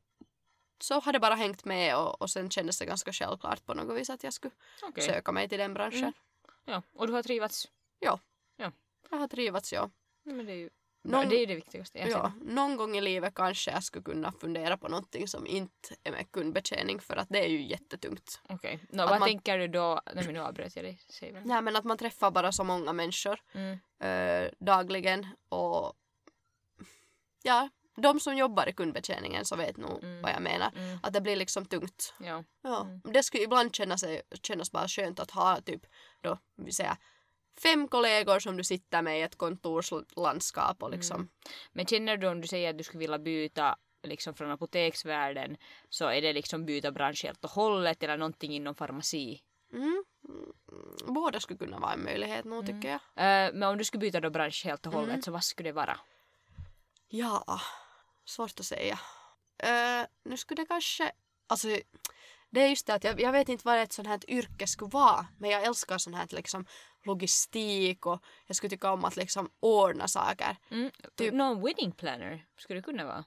[0.79, 3.97] så har det bara hängt med och, och sen kändes det ganska självklart på något
[3.99, 5.05] vis att jag skulle Okej.
[5.05, 5.99] söka mig till den branschen.
[6.03, 6.13] Mm.
[6.65, 7.69] Ja, och du har trivats?
[9.11, 9.91] Jag har trivats, ja.
[10.23, 10.71] Ja, men det är ju
[11.03, 11.99] Någon- det, är ju det viktigaste.
[11.99, 12.33] Jag ja.
[12.41, 16.31] Någon gång i livet kanske jag skulle kunna fundera på någonting som inte är med
[16.33, 18.41] kundbetjäning för att det är ju jättetungt.
[18.49, 18.79] Okej.
[18.91, 20.01] Nå, Att vad man- tänker du då?
[20.15, 21.01] Nej men nu avbröt jag dig.
[21.09, 21.43] Säg väl.
[21.47, 23.79] Nej men att man träffar bara så många människor Mm.
[23.99, 25.93] eh, dagligen och
[27.43, 30.23] ja, de som jobbar i kundbetjäningen så vet nog Mm.
[30.23, 30.71] vad jag menar.
[30.77, 30.99] Mm.
[31.03, 32.15] Att det blir liksom tungt.
[32.21, 32.45] Ja.
[32.63, 32.81] Ja.
[32.81, 33.01] Mm.
[33.05, 34.05] Det skulle ibland kännas,
[34.43, 35.83] kännas bara skönt att ha typ
[36.21, 36.97] då, vi säger,
[37.63, 41.29] fem kollegor som du sitter med i ett kontorslandskap och liksom.
[41.73, 45.57] Men känner du om du säger att du skulle vilja byta liksom från apoteksvärlden
[45.89, 49.41] så är det liksom byta bransch helt och hållet eller någonting inom farmaci?
[49.73, 50.05] Mm.
[50.29, 50.53] Mm.
[51.15, 52.95] Båda skulle kunna vara en möjlighet nog tycker jag.
[53.47, 55.23] Eh, men om du skulle byta då bransch helt och hållet Mm.
[55.23, 55.99] så vad skulle det vara?
[57.09, 57.61] Ja,
[58.25, 58.99] svårt att säga.
[59.65, 61.13] Uh, nu skulle det kanske,
[61.47, 61.69] alltså
[62.51, 64.91] det är just det att jag, jag vet inte vad ett sånt här yrke skulle
[64.91, 66.67] vara men jag älskar sånt här liksom
[67.05, 70.57] logistik och jag skulle tycka om att liksom ordna saker.
[70.71, 70.91] Mm.
[71.17, 73.25] Typ- Någon wedding planner skulle det kunna vara?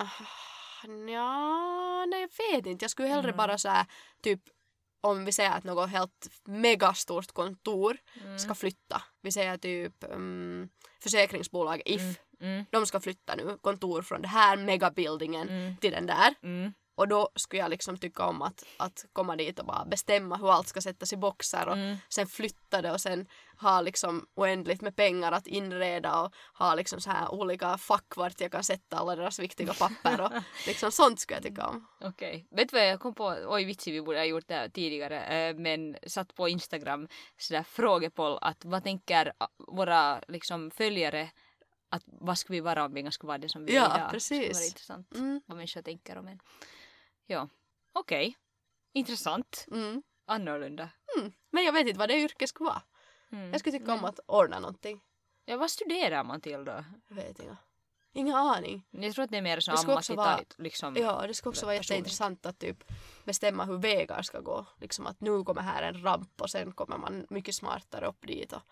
[0.00, 2.84] Uh, ja, nej jag vet inte.
[2.84, 3.36] Jag skulle hellre Mm.
[3.36, 3.86] bara så här
[4.22, 4.40] typ
[5.00, 8.38] om vi säger att något helt megastort kontor Mm.
[8.38, 9.02] ska flytta.
[9.20, 10.68] Vi säger typ um,
[11.02, 12.00] försäkringsbolag If.
[12.00, 12.14] Mm.
[12.40, 12.64] Mm.
[12.70, 15.76] De ska flytta nu kontor från den här megabuildingen Mm.
[15.76, 16.34] till den där.
[16.42, 16.72] Mm.
[16.96, 20.50] Och då skulle jag liksom tycka om att, att komma dit och bara bestämma hur
[20.52, 21.96] allt ska sättas i boxar och Mm.
[22.08, 23.26] sen flytta det och sen
[23.60, 28.40] ha liksom oändligt med pengar att inreda och ha liksom så här olika fack vart
[28.40, 30.30] jag kan sätta alla deras viktiga papper och
[30.66, 31.86] liksom sånt skulle jag tycka om.
[32.00, 32.46] Okej.
[32.50, 33.36] Vet du vad jag kom på?
[33.46, 35.20] Oj vitsi, vi borde ha gjort det här tidigare.
[35.48, 39.32] eh, Men satt på Instagram sådär frågepoll att vad tänker
[39.68, 41.30] våra liksom följare
[41.88, 43.96] att vad skulle vi vara om vi inte skulle vara det som vi Ja, är
[43.98, 44.10] idag?
[44.12, 44.56] Det skulle precis.
[44.58, 46.40] vara intressant Mm, vad människor tänker om en.
[47.26, 47.48] Ja,
[47.92, 48.36] okej.
[48.92, 49.66] Intressant.
[49.70, 50.88] mm, Annorlunda.
[51.16, 51.32] mm.
[51.50, 52.82] Men jag vet inte vad det yrket skulle vara.
[53.32, 53.50] Mm.
[53.50, 55.00] Jag skulle tycka om att ordna någonting.
[55.44, 56.84] Ja, vad studerar man till då?
[57.08, 57.56] Jag vet inte.
[58.16, 58.86] Ingen aning.
[58.90, 60.54] Jag tror att det är mer vara- ammattitaid.
[60.58, 60.96] Liksom.
[60.96, 62.84] Ja, det skulle också vara jätteintressant att typ
[63.24, 64.66] bestämma hur vägar ska gå.
[64.80, 68.52] Liksom att nu kommer här en ramp och sen kommer man mycket smartare upp dit.
[68.52, 68.62] Och,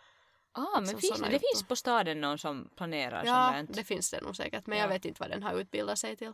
[0.52, 1.48] Ah, men Liksom finns, det juttor.
[1.52, 3.74] finns på staden någon som planerar ja, sånt där?
[3.76, 4.66] det finns det nog säkert.
[4.66, 4.84] Men Ja.
[4.84, 6.32] jag vet inte vad den har utbildat sig till.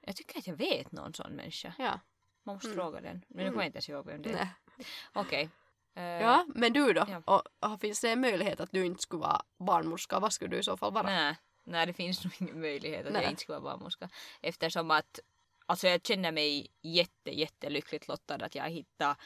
[0.00, 1.72] Jag tycker att jag vet någon sån människa.
[1.78, 2.00] Ja.
[2.42, 2.76] Man måste Mm.
[2.78, 3.24] fråga den.
[3.28, 3.52] Men nu Mm.
[3.52, 4.34] kommer jag inte ens ihåg vem det är.
[4.34, 4.86] Nej.
[5.12, 5.48] Okej.
[5.94, 7.04] Eh, Ja, men du då?
[7.08, 7.22] Ja.
[7.24, 10.20] Och, och finns det en möjlighet att du inte skulle vara barnmorska?
[10.20, 11.02] Vad skulle du i så fall vara?
[11.06, 13.22] Nej, nej, det finns nog ingen möjlighet att Nej.
[13.22, 14.08] jag inte skulle vara barnmorska.
[14.40, 15.20] Eftersom att
[15.66, 19.18] alltså jag känner mig jätte, jättelyckligt lottad att jag hittat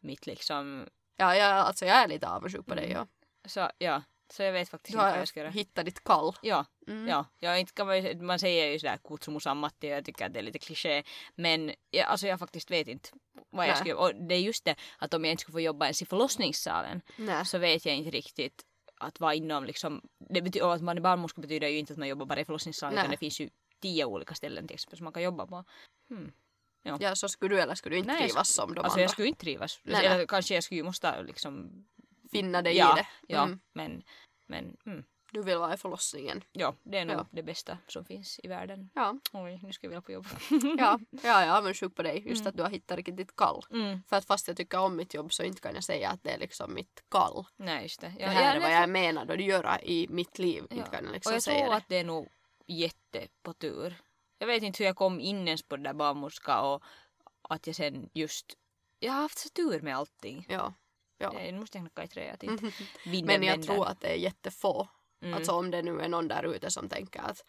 [0.00, 0.88] mitt liksom...
[1.16, 2.84] Ja, ja, alltså jag är lite avundsjuk på dig.
[2.84, 2.96] Mm.
[2.96, 3.06] Ja.
[3.44, 4.02] Så ja,
[4.32, 5.50] så jag vet faktiskt Du inte vad har jag ska göra.
[5.50, 6.32] hittat ditt kall.
[6.42, 7.08] Ja, Mm.
[7.08, 7.24] ja.
[7.38, 10.42] Jag inte kan man, man säger ju sådär kutsumus-ammatti och jag tycker att det är
[10.42, 11.02] lite kliché.
[11.34, 13.08] Men jag, alltså jag faktiskt vet inte
[13.50, 13.98] vad jag ska göra.
[13.98, 17.00] Och det är just det att om jag inte skulle få jobba ens i förlossningssalen
[17.16, 17.46] Nej.
[17.46, 18.62] så vet jag inte riktigt
[18.98, 22.08] att vara inom liksom, det betyder, att man är barnmorska betyder ju inte att man
[22.08, 23.50] jobbar bara i förlossningssalen utan det finns ju
[23.82, 25.64] tio olika ställen till exempel som man kan jobba på.
[26.08, 26.32] Hmm.
[27.00, 29.02] Ja, så skulle du eller skulle du inte Nej, trivas som de Alltså andra?
[29.02, 29.80] jag skulle inte trivas.
[29.82, 31.84] Nej, Eller kanske jag skulle ju måste liksom,
[32.32, 33.06] Finna dig ja, i det.
[33.34, 33.60] ja, Mm.
[33.72, 34.02] men,
[34.46, 36.44] men mm, Du vill vara i förlossningen.
[36.52, 37.26] ja, det är nog Ja.
[37.30, 38.90] det bästa som finns i världen.
[38.94, 40.26] Ja, Oj, nu ska jag vilja på jobb.
[40.78, 42.28] ja, ja jag är avundsjuk på dig.
[42.28, 42.48] Just Mm.
[42.50, 43.62] att du har hittat riktigt kall.
[43.70, 44.02] Mm.
[44.08, 46.30] För att fast jag tycker om mitt jobb så inte kan jag säga att det
[46.30, 47.44] är liksom mitt kall.
[47.56, 48.14] Nej, just det.
[48.18, 50.64] det här är vad jag är menad att göra i mitt liv.
[50.70, 50.76] Ja.
[50.76, 51.76] Inte kan jag Och liksom jag säga tror det.
[51.76, 52.28] att det är nog
[52.66, 53.94] jätte på tur.
[54.38, 56.82] Jag vet inte hur jag kom in ens på det där barnmorska och
[57.48, 58.54] att jag sen just...
[58.98, 60.46] Jag har haft så tur med allting.
[60.48, 60.74] Ja.
[61.18, 61.30] Ja.
[61.30, 62.70] Det måste jag knacka i trä att inte
[63.04, 63.66] vinden Men jag vänder.
[63.74, 64.88] tror att det är jättefå.
[65.22, 65.34] Mm.
[65.34, 67.44] Alltså om det nu är någon där ute som tänker att,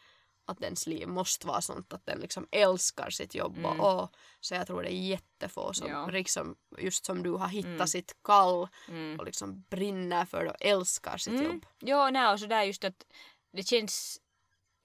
[0.46, 3.58] att dens liv måste vara sånt att den liksom älskar sitt jobb.
[3.58, 3.80] Mm.
[3.80, 6.08] Och, så jag tror det är jättefå som Ja.
[6.08, 7.88] liksom, just som du har hittat Mm.
[7.88, 9.20] sitt kall Mm.
[9.20, 11.46] och liksom brinner för det och älskar sitt Mm.
[11.46, 11.66] jobb.
[11.80, 13.06] Ja, nej, och sådär just att
[13.54, 14.22] det känns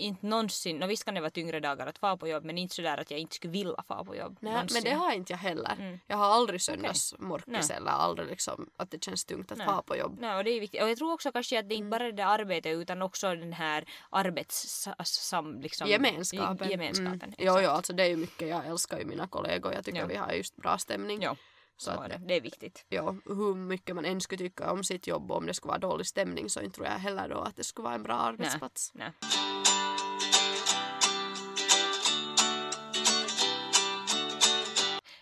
[0.01, 2.75] inte någonsin, no, visst kan det vara tyngre dagar att fara på jobb men inte
[2.75, 4.39] sådär att jag inte skulle vilja fara på jobb.
[4.41, 4.75] Nej, någonsin.
[4.75, 5.77] men det har inte jag heller.
[5.79, 5.99] Mm.
[6.07, 7.77] Jag har aldrig söndagsmorkis Nej.
[7.77, 9.67] eller aldrig liksom att det känns tungt att Nej.
[9.67, 10.17] vara på jobb.
[10.21, 10.83] Nej, och det är viktigt.
[10.83, 11.91] Och jag tror också kanske att det inte Mm.
[11.91, 15.61] bara är det arbetet utan också den här arbetssam...
[15.61, 16.69] Liksom, Gemenskapen.
[16.69, 17.35] i- Gemenskapen, Mm.
[17.39, 18.49] Jo, jo, alltså det är ju mycket.
[18.49, 19.73] Jag älskar ju mina kollegor.
[19.75, 20.07] Jag tycker Ja.
[20.07, 21.23] vi har just bra stämning.
[21.23, 21.37] Ja,
[21.77, 22.21] så så att det.
[22.29, 22.85] det, är viktigt.
[22.89, 25.79] ja, hur mycket man än skulle tycka om sitt jobb och om det skulle vara
[25.79, 28.91] dålig stämning så inte tror jag heller då att det skulle vara en bra arbetsplats.
[28.95, 29.13] Nej.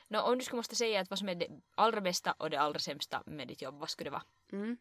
[0.08, 2.60] No, om du skulle måste säga att vad som är det allra bästa och det
[2.60, 4.22] allra sämsta med ditt jobb, vad skulle det vara?
[4.52, 4.76] Mm.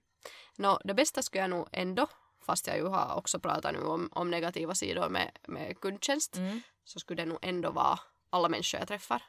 [0.56, 2.08] Nå, det bästa skulle jag nog ändå,
[2.42, 6.62] fast jag ju har också pratat nu om, om negativa sidor med, med kundtjänst, Mm.
[6.84, 9.24] så skulle det nog ändå vara alla människor jag träffar.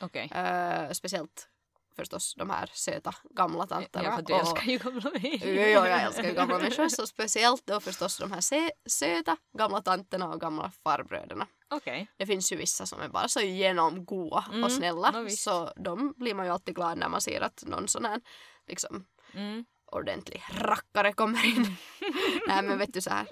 [0.00, 0.30] Okej.
[0.34, 1.48] Eh, speciellt
[1.96, 4.04] förstås de här söta gamla tanterna.
[4.04, 5.48] Ja, du älskar ju gamla människor.
[5.48, 6.88] Jo, jo, jag älskar ju gamla människor.
[6.88, 8.40] Så speciellt då förstås de här
[8.88, 11.46] söta gamla tanterna och gamla farbröderna.
[11.70, 12.10] Okej.
[12.16, 15.22] Det finns ju vissa som är bara så genomgoa Mm, och snälla.
[15.22, 15.42] visst.
[15.42, 18.20] så de blir man ju alltid glad när man ser att någon sån här
[18.66, 19.64] liksom Mm.
[19.92, 21.76] ordentlig rackare kommer in.
[22.46, 23.26] Nej men vet du så här.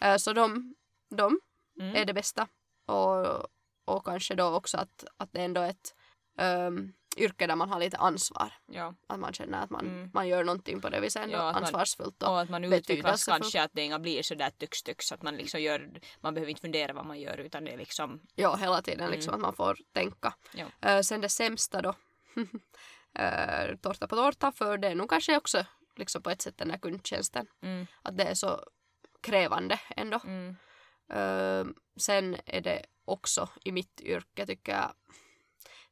[0.00, 0.74] Eh, Så de,
[1.10, 1.40] de
[1.80, 1.96] Mm.
[1.96, 2.48] är det bästa.
[2.86, 3.46] Och,
[3.84, 5.94] och kanske då också att, att det ändå är ett
[6.68, 8.52] um, yrke där man har lite ansvar.
[8.66, 8.94] Ja.
[9.06, 10.10] Att man känner att man, Mm.
[10.14, 12.22] man gör någonting på det viset ändå Ja, ansvarsfullt.
[12.22, 15.22] Och, Och att man utvecklas kanske att det inga blir så där tycks tycks att
[15.22, 18.56] man liksom gör, man behöver inte fundera vad man gör utan det är liksom, Ja,
[18.56, 20.34] hela tiden liksom att man får tänka.
[20.54, 20.66] Ja.
[20.90, 21.94] Eh, sen det sämsta då,
[23.18, 25.64] uh, tårta på tårta, för det är nog kanske också
[25.96, 27.46] liksom på ett sätt den här kundtjänsten.
[27.62, 28.60] mm, Att det är så
[29.20, 30.20] krävande ändå.
[30.24, 30.56] mm,
[31.12, 31.64] Eh,
[31.96, 34.92] sen är det också i mitt yrke tycker jag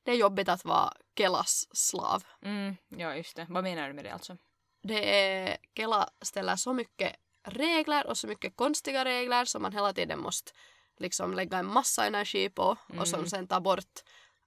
[0.09, 2.25] det är jobbigt att vara Kelas slav.
[2.43, 3.47] mm, ja just det.
[3.51, 4.37] Vad menar du med det alltså?
[4.83, 7.17] Det är, Kela ställer så mycket
[7.49, 10.53] regler och så mycket konstiga regler som man hela tiden måste
[10.99, 13.31] liksom lägga en massa energi på och som Mm.
[13.31, 14.03] sen tar bort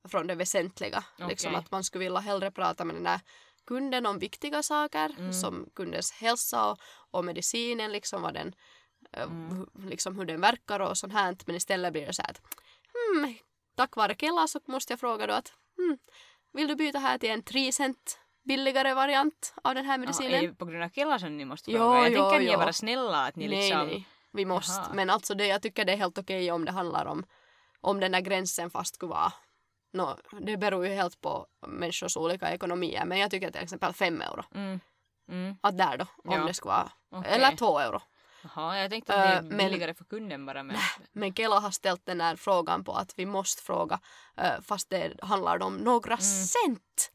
[0.10, 1.04] från det väsentliga.
[1.17, 1.60] Liksom Okej.
[1.60, 3.19] att man skulle vilja hellre prata med den där
[3.67, 5.34] kunden om viktiga saker Mm.
[5.34, 6.80] som kundens hälsa och,
[7.12, 8.56] och medicinen, liksom vad den
[9.13, 9.69] eh, Mm.
[9.89, 11.38] liksom hur den verkar och sånt här.
[11.45, 12.41] Men istället blir det så här att
[12.93, 13.36] hmm,
[13.75, 15.97] tack vare Kela så måste jag fråga då att hmm,
[16.53, 20.41] vill du byta här till en 3 cent billigare variant av den här Ja, medicinen?
[20.45, 21.97] det på grund av killar som ni måste Jo, fråga?
[21.97, 22.60] Jag jo, tänker att ni är jo.
[22.60, 23.88] bara snälla att ni nej, liksom...
[23.88, 24.81] nej, vi måste.
[24.81, 24.93] Jaha.
[24.93, 27.25] Men alltså det, jag tycker det är helt okej om det handlar om
[27.81, 29.34] om den där gränsen fast skulle vara
[29.93, 34.21] no, det beror ju helt på människors olika ekonomier men jag tycker till exempel fem
[34.21, 34.43] euro.
[34.55, 34.79] Mm,
[35.29, 36.45] mm, Att där då, om Ja.
[36.45, 36.91] det skulle vara.
[37.12, 37.31] okej.
[37.34, 38.01] Eller två euro.
[38.43, 40.77] Jaha, jag tänkte att det är men- billigare för kunden bara men...
[41.12, 43.99] Men Kela har ställt den här frågan på att vi måste fråga
[44.62, 46.21] fast det handlar om några Mm.
[46.21, 47.12] cent.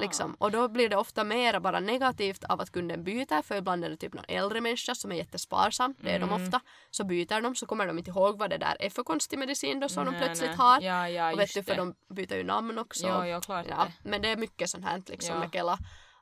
[0.00, 0.34] Liksom.
[0.34, 3.90] Och då blir det ofta mer bara negativt av att kunden byter för ibland är
[3.90, 6.42] det typ någon äldre människa som är jättesparsam, det är de Mm.
[6.44, 6.60] ofta.
[6.90, 9.80] Så byter de så kommer de inte ihåg vad det där är för konstig medicin
[9.80, 10.58] då som de Nej, plötsligt nej.
[10.58, 10.80] har.
[10.80, 11.76] Ja, ja, och vet du för det.
[11.80, 13.06] de byter ju namn också.
[13.06, 14.08] Ja, ja, klart Ja, det.
[14.08, 15.40] men det är mycket sånt här liksom Ja.
[15.40, 15.78] med Kela.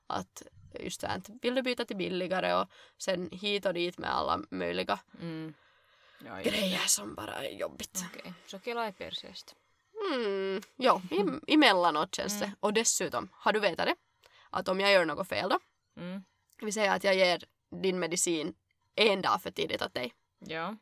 [0.06, 0.42] Att
[0.82, 4.10] just det här, att vill du byta till billigare och sen hit och dit med
[4.14, 5.54] alla möjliga Mm.
[6.26, 6.56] Ja, just det.
[6.60, 8.04] grejer som bara är jobbigt.
[8.12, 9.54] Okej, så Kela är persiöst.
[10.12, 12.52] Mm, ja, i, emellanåt känns det.
[12.60, 13.94] Och dessutom, har du vetat det?
[14.50, 15.58] Att om jag gör något fel då,
[15.96, 16.24] Mm.
[16.60, 17.44] vi säger att jag ger
[17.82, 18.54] din medicin
[18.94, 20.14] en dag för tidigt åt dig.
[20.38, 20.76] Ja.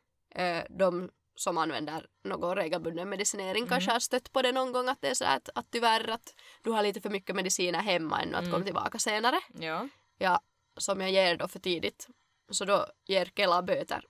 [0.70, 3.68] De som använder någon regelbunden medicinering Mm.
[3.68, 6.34] kanske har stött på det någon gång att det är så att, att tyvärr att
[6.62, 8.52] du har lite för mycket mediciner hemma ännu att Mm.
[8.52, 9.40] komma tillbaka senare.
[9.58, 9.88] Ja.
[10.18, 10.40] Ja,
[10.76, 12.08] som jag ger då för tidigt.
[12.50, 14.04] Så då ger Kela böter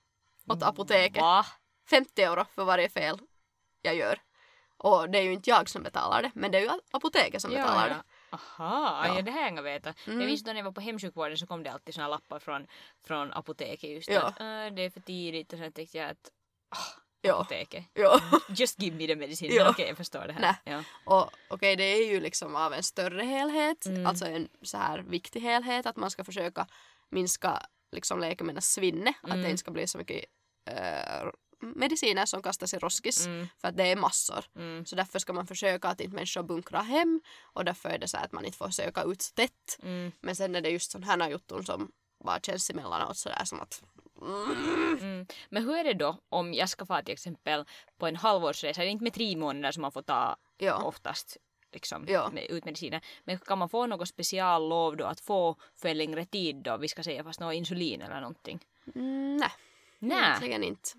[0.47, 1.21] åt apoteket.
[1.21, 1.45] Va?
[1.89, 3.19] 50 euro för varje fel
[3.81, 4.21] jag gör.
[4.77, 7.51] Och det är ju inte jag som betalar det, men det är ju apoteket som
[7.51, 8.03] betalar det.
[8.31, 9.15] Aha, Ja.
[9.15, 9.21] ja.
[9.21, 9.93] det här jag inga veta.
[10.07, 10.21] Mm.
[10.29, 12.67] Jag då när jag var på hemsjukvården så kom det alltid såna lappar från,
[13.07, 14.21] från apoteket just Ja.
[14.21, 16.31] att äh, det är för tidigt och sen tänkte jag att
[16.69, 17.33] ah, Ja.
[17.41, 17.85] apoteket.
[17.93, 18.21] Ja.
[18.49, 19.51] Just give me the medicin.
[19.55, 19.69] Ja.
[19.69, 20.41] Okej, jag förstår det här.
[20.41, 20.55] Nä.
[20.63, 20.83] Ja.
[21.05, 24.05] Och okej, det är ju liksom av en större helhet, Mm.
[24.05, 26.67] alltså en så här viktig helhet, att man ska försöka
[27.11, 29.45] minska liksom läkemedelssvinne, att det Mm.
[29.45, 30.25] inte ska bli så mycket
[30.69, 31.29] eh,
[31.75, 33.47] mediciner som kastas i roskis, Mm.
[33.61, 34.45] för att det är massor.
[34.55, 34.85] Mm.
[34.85, 37.21] Så därför ska man försöka att inte människor bunkrar hem
[37.53, 39.79] och därför är det så att man inte får söka ut så tätt.
[39.83, 40.11] Mm.
[40.21, 41.91] Men sen är det just sådana här jutton som
[42.25, 43.81] bara känns emellanåt sådär som att
[44.25, 45.25] mm, Mm.
[45.49, 47.65] Men hur är det då om jag ska få till exempel
[47.97, 50.83] på en halvårsresa, det är inte med tre månader som man får ta ja.
[50.83, 51.37] oftast
[51.71, 52.29] liksom, Ja.
[52.33, 53.01] med, ut mediciner.
[53.23, 56.87] Men kan man få något speciallov då att få för en längre tid då, vi
[56.87, 58.59] ska säga fast något insulin eller någonting?
[58.95, 59.51] Mm, nej.
[59.99, 60.17] Nej.
[60.17, 60.89] Egentligen inte.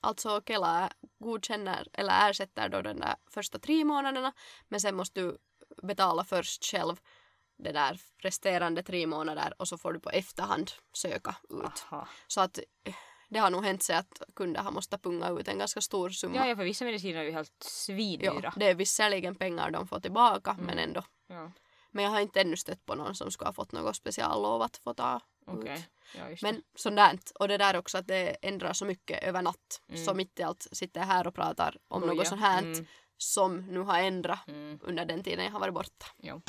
[0.00, 4.32] Alltså Kela godkänner eller ersätter då den där första tre månaderna
[4.68, 5.38] men sen måste du
[5.82, 6.96] betala först själv
[7.62, 11.84] det där resterande tre månader och så får du på efterhand söka ut.
[11.90, 12.08] Aha.
[12.26, 12.94] Så att eh,
[13.28, 16.36] det har nog hänt sig att kunder har måste punga ut en ganska stor summa.
[16.36, 18.40] Ja, ja, för vissa mediciner är ju helt svindyra.
[18.42, 20.78] Ja, det är visserligen pengar de får tillbaka men Mm.
[20.88, 21.02] ändå.
[21.26, 21.50] Ja,
[21.90, 24.76] Men jag har inte ännu stött på någon som skulle ha fått något speciallov att
[24.76, 25.72] få ta okej.
[25.74, 25.80] ut.
[26.14, 27.30] Ja, Men sådant.
[27.34, 29.80] Och det där också att det ändrar så mycket över natt.
[29.88, 30.04] Mm.
[30.04, 32.06] Så mitt i allt sitter jag här och pratar om det.
[32.06, 32.86] något sånt här Mm,
[33.18, 36.06] som nu har ändrat mm, under den tiden jag har varit borta.
[36.16, 36.40] ja.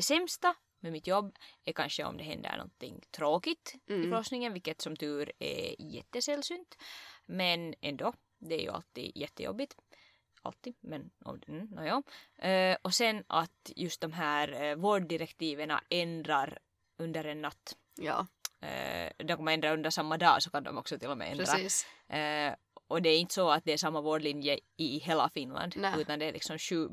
[0.00, 4.02] Det sämsta med mitt jobb är kanske om det händer någonting tråkigt i Mm.
[4.10, 6.76] förlossningen, vilket som tur är jättesällsynt.
[7.26, 9.74] Men ändå, det är ju alltid jättejobbigt.
[10.42, 11.10] Alltid, men
[11.48, 12.02] mm, nåja.
[12.38, 16.58] Eh, och sen att just de här eh, vårddirektiven ändrar
[16.98, 17.76] under en natt.
[17.96, 18.26] Ja,
[18.62, 21.44] Eh, de kommer ändra under samma dag så kan de också till och med ändra.
[21.44, 21.86] precis.
[22.08, 22.54] Eh,
[22.88, 26.00] och det är inte så att det är samma vårdlinje i hela Finland Nej.
[26.00, 26.88] utan det är liksom sju,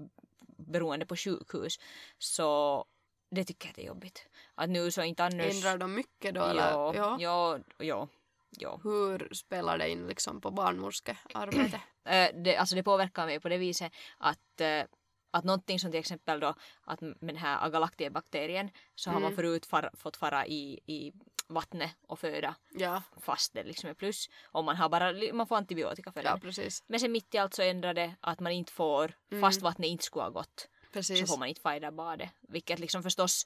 [0.57, 1.79] beroende på sjukhus.
[2.17, 2.85] Så
[3.29, 4.27] det tycker jag det är jobbigt.
[4.55, 5.55] Att nu så inte annars...
[5.55, 6.41] Ändrar de mycket då?
[6.43, 6.69] Eller?
[6.71, 8.07] ja, ja, ja,
[8.49, 8.79] ja.
[8.83, 11.81] Hur spelar det in liksom på barnmorskearbete?
[12.07, 14.83] Eh, det, alltså det påverkar mig på det viset att eh,
[15.31, 19.35] att någonting som till exempel då att med den här agalactiebakterien så har man Mm.
[19.35, 21.11] förut far, fått fara i, i
[21.47, 24.29] vattnet och föda Ja, fast det liksom är plus.
[24.51, 26.41] Om man har bara, man får antibiotika för ja det.
[26.41, 26.83] precis.
[26.87, 29.41] Men sen mitt i allt så ändrade att man inte får, Mm.
[29.41, 31.19] fast vattnet inte skulle ha gått, precis.
[31.19, 32.29] så får man inte fajda badet.
[32.41, 33.45] Vilket liksom förstås,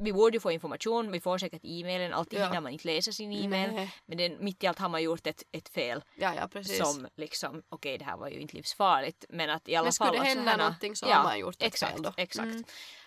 [0.00, 2.44] vi borde ju få information, vi får säkert e-mailen, alltid Ja.
[2.46, 3.72] hinner man inte läsa sin e-mail.
[3.72, 3.94] Nej.
[4.06, 6.78] Men det, mitt i allt har man gjort ett, ett fel Ja, ja, precis.
[6.78, 10.06] som liksom, okej det här var ju inte livsfarligt men att i alla Men skulle
[10.08, 12.12] fall det att hända sådana- någonting så har man gjort ett exakt, fel då.
[12.16, 12.44] Exakt.
[12.46, 12.64] Mm.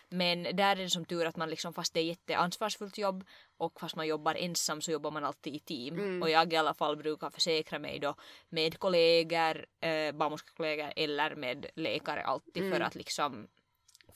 [0.09, 3.23] Men där är det som tur att man liksom fast det är jätteansvarsfullt jobb
[3.57, 5.95] och fast man jobbar ensam så jobbar man alltid i team.
[5.99, 6.21] Mm.
[6.21, 8.15] Och jag i alla fall brukar försäkra mig då
[8.49, 12.73] med kollegor, eh, barnmorskekollegor eller med läkare alltid Mm.
[12.73, 13.47] för att liksom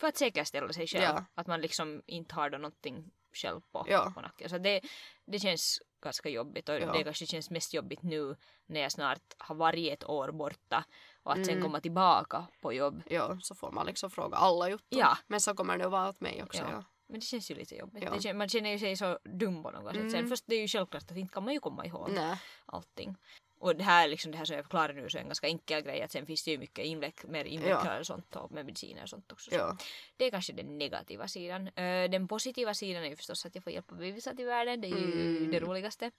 [0.01, 1.03] för att säkerställa sig själv.
[1.03, 1.25] Ja.
[1.35, 4.11] Att man liksom inte har då någonting själv på, Ja.
[4.15, 4.49] på nacken.
[4.49, 4.81] Så det,
[5.25, 6.91] det känns ganska jobbigt och Ja.
[6.93, 8.35] det kanske känns mest jobbigt nu
[8.65, 10.83] när jag snart har varit ett år borta
[11.23, 11.63] och att sen Mm.
[11.63, 13.03] komma tillbaka på jobb.
[13.09, 14.99] Ja, så får man liksom fråga alla juttor.
[14.99, 15.17] Ja.
[15.27, 16.61] Men så kommer det att vara åt mig också.
[16.71, 16.83] Ja.
[17.07, 18.03] Men det känns ju lite jobbigt.
[18.03, 18.09] Ja.
[18.11, 20.11] Det kän- man känner ju sig så dum på något sätt.
[20.11, 20.29] Sen Mm.
[20.29, 22.37] först det är ju självklart att inte kan man ju komma ihåg Nej.
[22.65, 23.15] allting.
[23.61, 25.81] Och det här, liksom, det här som jag förklarar nu så är en ganska enkel
[25.81, 29.09] grej att sen finns det ju mycket inveck, mer invecklade sånt och med mediciner och
[29.09, 29.49] sånt också.
[29.51, 29.77] Så Ja.
[30.17, 31.69] Det är kanske den negativa sidan.
[31.75, 34.81] Ö, den positiva sidan är ju förstås att jag får hjälpa bebisar till världen.
[34.81, 35.51] Det är ju Mm.
[35.51, 36.11] det roligaste.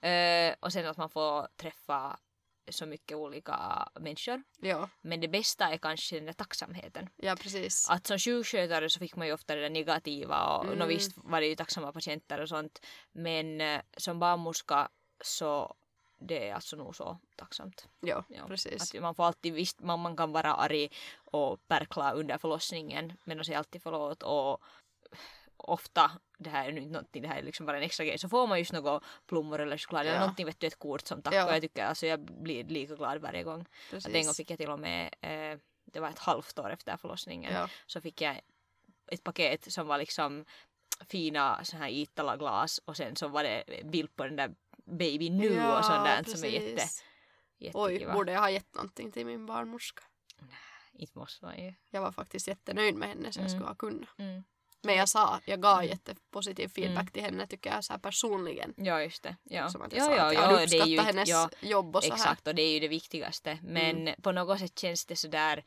[0.00, 2.18] Ö, och sen att man får träffa
[2.70, 4.42] så mycket olika människor.
[4.60, 4.88] Ja.
[5.00, 7.08] Men det bästa är kanske den där tacksamheten.
[7.16, 7.90] ja, precis.
[7.90, 10.76] Att som sjukskötare så fick man ju ofta det där negativa och Mm.
[10.76, 10.88] mm.
[10.88, 12.86] visst var det ju tacksamma patienter och sånt.
[13.12, 14.88] Men eh, som barnmorska
[15.24, 15.76] så
[16.20, 17.88] det är alltså nog så tacksamt.
[18.00, 18.94] Ja, Ja, precis.
[18.94, 20.88] Att man får alltid, visst man, man kan vara arg
[21.24, 24.62] och perkla under förlossningen men att säga alltid förlåt och
[25.56, 28.18] ofta, det här är nu inte någonting, det här är liksom bara en extra grej,
[28.18, 30.20] så får man just något blommor eller choklad eller Ja.
[30.20, 31.46] någonting, vet du, ett kort som tack Ja.
[31.46, 33.66] och jag tycker alltså jag blir lika glad varje gång.
[33.90, 34.06] precis.
[34.06, 36.96] Att en gång fick jag till och med, eh, det var ett halvt år efter
[36.96, 37.68] förlossningen, Ja.
[37.86, 38.40] så fick jag
[39.06, 40.44] ett paket som var liksom
[41.08, 44.54] fina så här Iittala-glas och sen så var det bild på den där
[44.90, 47.04] baby nu ja, och sånt där som är jätte, precis.
[47.58, 48.12] Oj, jättekiva.
[48.14, 50.02] borde jag ha gett någonting till min barnmorska?
[50.92, 51.74] Inte måste man ju.
[51.90, 53.50] Jag var faktiskt jättenöjd med henne så jag Mm.
[53.50, 54.08] skulle ha kunnat.
[54.18, 54.44] Mm.
[54.82, 55.88] Men jag sa, jag gav Mm.
[55.90, 57.06] jättepositiv feedback Mm.
[57.12, 58.74] till henne tycker jag så här personligen.
[58.76, 59.36] Ja just det.
[59.42, 61.50] Ja, Som att jag ja, sa ja, att ja, jag det är ju hennes ja,
[61.60, 62.16] jobb och så här.
[62.16, 63.58] Exakt och det är ju det viktigaste.
[63.62, 64.22] Men Mm.
[64.22, 65.64] på något sätt känns det sådär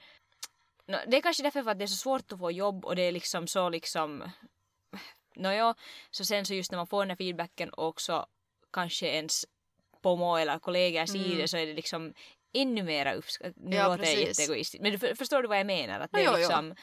[0.88, 2.96] no, Det är kanske därför för att det är så svårt att få jobb och
[2.96, 4.24] det är liksom så liksom
[5.36, 5.76] Nåja,
[6.12, 8.26] så sen så just när man får den här feedbacken och också
[8.74, 9.46] kanske ens
[10.02, 11.38] pomo eller kollegor säger Mm.
[11.38, 12.14] det så är det liksom
[12.54, 13.54] ännu mera uppskattat.
[13.58, 14.28] Nu Ja, låter precis.
[14.40, 14.82] jätteegoistiskt.
[14.84, 16.00] Men för, förstår du vad jag menar?
[16.00, 16.38] Att det är jo.
[16.38, 16.76] liksom,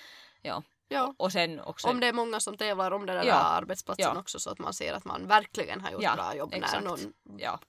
[0.42, 0.62] ja.
[0.92, 1.14] Ja.
[1.18, 3.34] Och sen också Om det är många som tävlar om den där Ja.
[3.34, 4.20] arbetsplatsen Ja.
[4.20, 6.72] också så att man ser att man verkligen har gjort Ja, bra jobb exakt.
[6.72, 6.98] när någon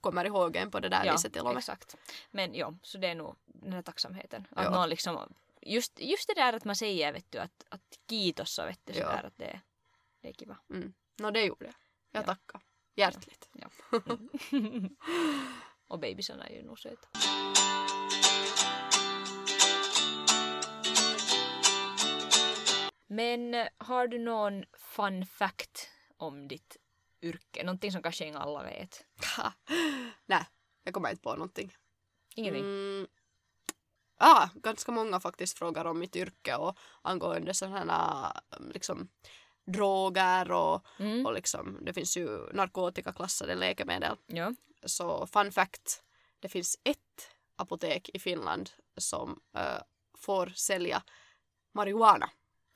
[0.00, 1.58] kommer ihåg en på det där Ja, viset till och med.
[1.58, 1.96] exakt.
[2.30, 4.46] Men ja, så det är nog den här tacksamheten.
[4.50, 8.58] Att någon liksom, just, just det där att man säger vet du, att, att kiitos
[8.58, 9.60] och vet du, sådär, att det,
[10.22, 10.56] det är kiva.
[10.70, 10.92] Mm.
[11.18, 11.74] No det gjorde jag.
[12.12, 12.26] Jag Ja.
[12.26, 12.60] tackar.
[12.94, 13.48] Hjärtligt.
[13.52, 13.70] Ja.
[14.52, 14.96] Mm.
[15.88, 17.08] och bebisarna är ju nog söta.
[23.06, 26.76] Men eh, har du någon fun fact om ditt
[27.22, 27.64] yrke?
[27.64, 29.04] Någonting som kanske inte alla vet?
[30.26, 30.46] Nej,
[30.84, 31.74] jag kommer inte på någonting.
[32.34, 32.64] Ingenting?
[32.64, 33.06] Mm.
[34.16, 39.08] Ah, ganska många faktiskt frågar om mitt yrke och angående sådana liksom
[39.64, 41.26] droger och, Mm.
[41.26, 44.16] och liksom, det finns ju narkotikaklassade läkemedel.
[44.26, 44.54] Ja.
[44.84, 46.02] Så fun fact,
[46.40, 46.98] det finns ett
[47.56, 49.82] apotek i Finland som eh,
[50.18, 51.02] får sälja
[51.72, 52.30] marijuana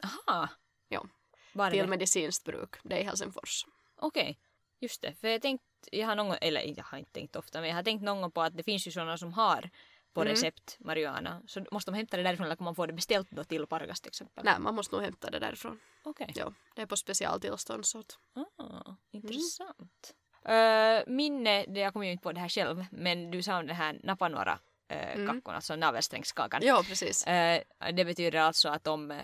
[0.05, 0.49] Aha.
[0.89, 1.07] Ja.
[1.53, 1.87] Var till det?
[1.87, 2.75] medicinskt bruk.
[2.83, 3.67] Det är i Helsingfors.
[3.97, 4.39] Okej,
[4.81, 5.15] just det.
[5.15, 7.83] För jag tänkt, jag har någon eller jag har inte tänkt ofta, men jag har
[7.83, 9.71] tänkt någon gång på att det finns ju sådana som har
[10.17, 10.31] på Mm.
[10.33, 11.43] recept marijuana.
[11.47, 14.01] Så måste de hämta det därifrån eller kan man få det beställt då till Pargas
[14.01, 14.45] till exempel?
[14.45, 15.81] Nej, man måste nog hämta det därifrån.
[16.03, 16.33] Okej.
[16.35, 17.87] Ja, det är på specialtillstånd.
[17.87, 18.19] Så att,
[18.59, 20.15] Ah, intressant.
[20.49, 23.77] Uh, minne, jag kommer ju inte på det här själv, men du sa om den
[23.77, 24.59] här napanuora
[24.93, 25.27] uh, Mm.
[25.27, 26.61] kackon, alltså navelsträngskakan.
[26.65, 27.27] ja, precis.
[27.27, 29.21] Eh, det betyder alltså att om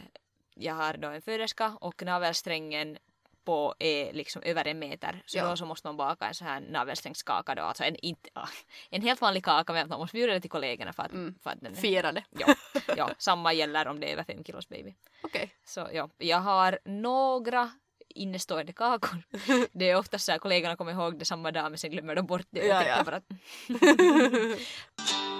[0.55, 2.98] jag har då en föderska och navelsträngen
[3.44, 5.48] på är liksom över en meter så Ja.
[5.50, 7.62] då så måste man baka en sån här navelsträngskaka då.
[7.62, 8.48] Alltså en, inte, ah,
[8.90, 11.35] en helt vanlig kaka men att man måste bjuda det till kollegorna för att, Mm.
[11.42, 12.25] för att den är, Fira det.
[12.31, 12.54] ja,
[12.96, 14.94] ja, samma gäller om det är över fem kilos baby.
[15.23, 15.50] Okej.
[15.64, 17.71] Så ja, jag har några
[18.14, 19.23] innestående kakor.
[19.73, 22.27] Det är ofta så här kollegorna kommer ihåg det samma dag men sen glömmer de
[22.27, 22.67] bort det.
[22.67, 23.04] Ja, ja.
[23.04, 23.21] bara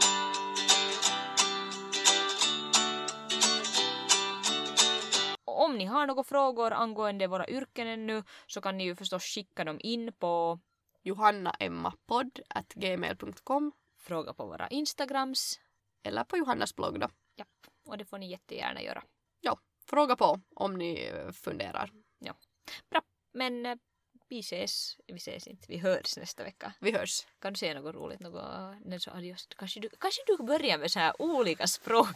[5.73, 9.64] om ni har några frågor angående våra yrken ännu så kan ni ju förstås skicka
[9.64, 10.61] dem in på
[11.03, 15.61] johannaemmapodd.gmail.com fråga på våra Instagrams.
[16.03, 17.09] eller på Johannas blogg då.
[17.37, 17.49] Japp,
[17.85, 19.03] och det får ni jättegärna göra.
[19.41, 21.91] Ja, fråga på om ni funderar.
[22.91, 23.03] Bra,
[23.33, 23.77] men eh,
[24.33, 26.72] Vi ses, vi ses inte, vi hörs nästa vecka.
[26.80, 27.26] Vi hörs.
[27.43, 28.43] Kan du säga något roligt, något,
[28.85, 29.49] när sa adios?
[29.57, 32.09] Kanske du, kanske du börjar med så här olika språk.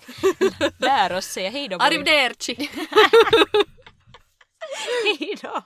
[0.78, 1.76] Lär oss säga hej då.
[1.76, 2.54] Arrivederci!
[5.18, 5.62] Hej då!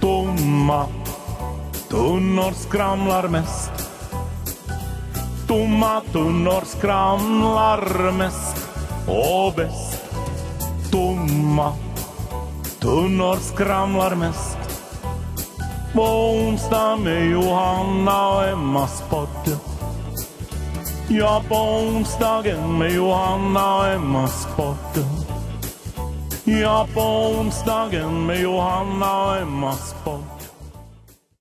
[0.00, 0.88] Tomma
[1.90, 3.72] tunnor skramlar mest.
[5.48, 8.68] Tomma tunnor skramlar mest
[9.08, 10.04] och bäst.
[10.92, 11.89] Tomma
[12.80, 14.58] tunnor skramlar mest.
[15.94, 19.58] På onsdag med Johanna och Emmas podd.
[21.08, 25.04] Ja, på onsdagen med Johanna och Emmas podd.
[26.44, 30.39] Ja, på onsdagen med Johanna och Emmas podd.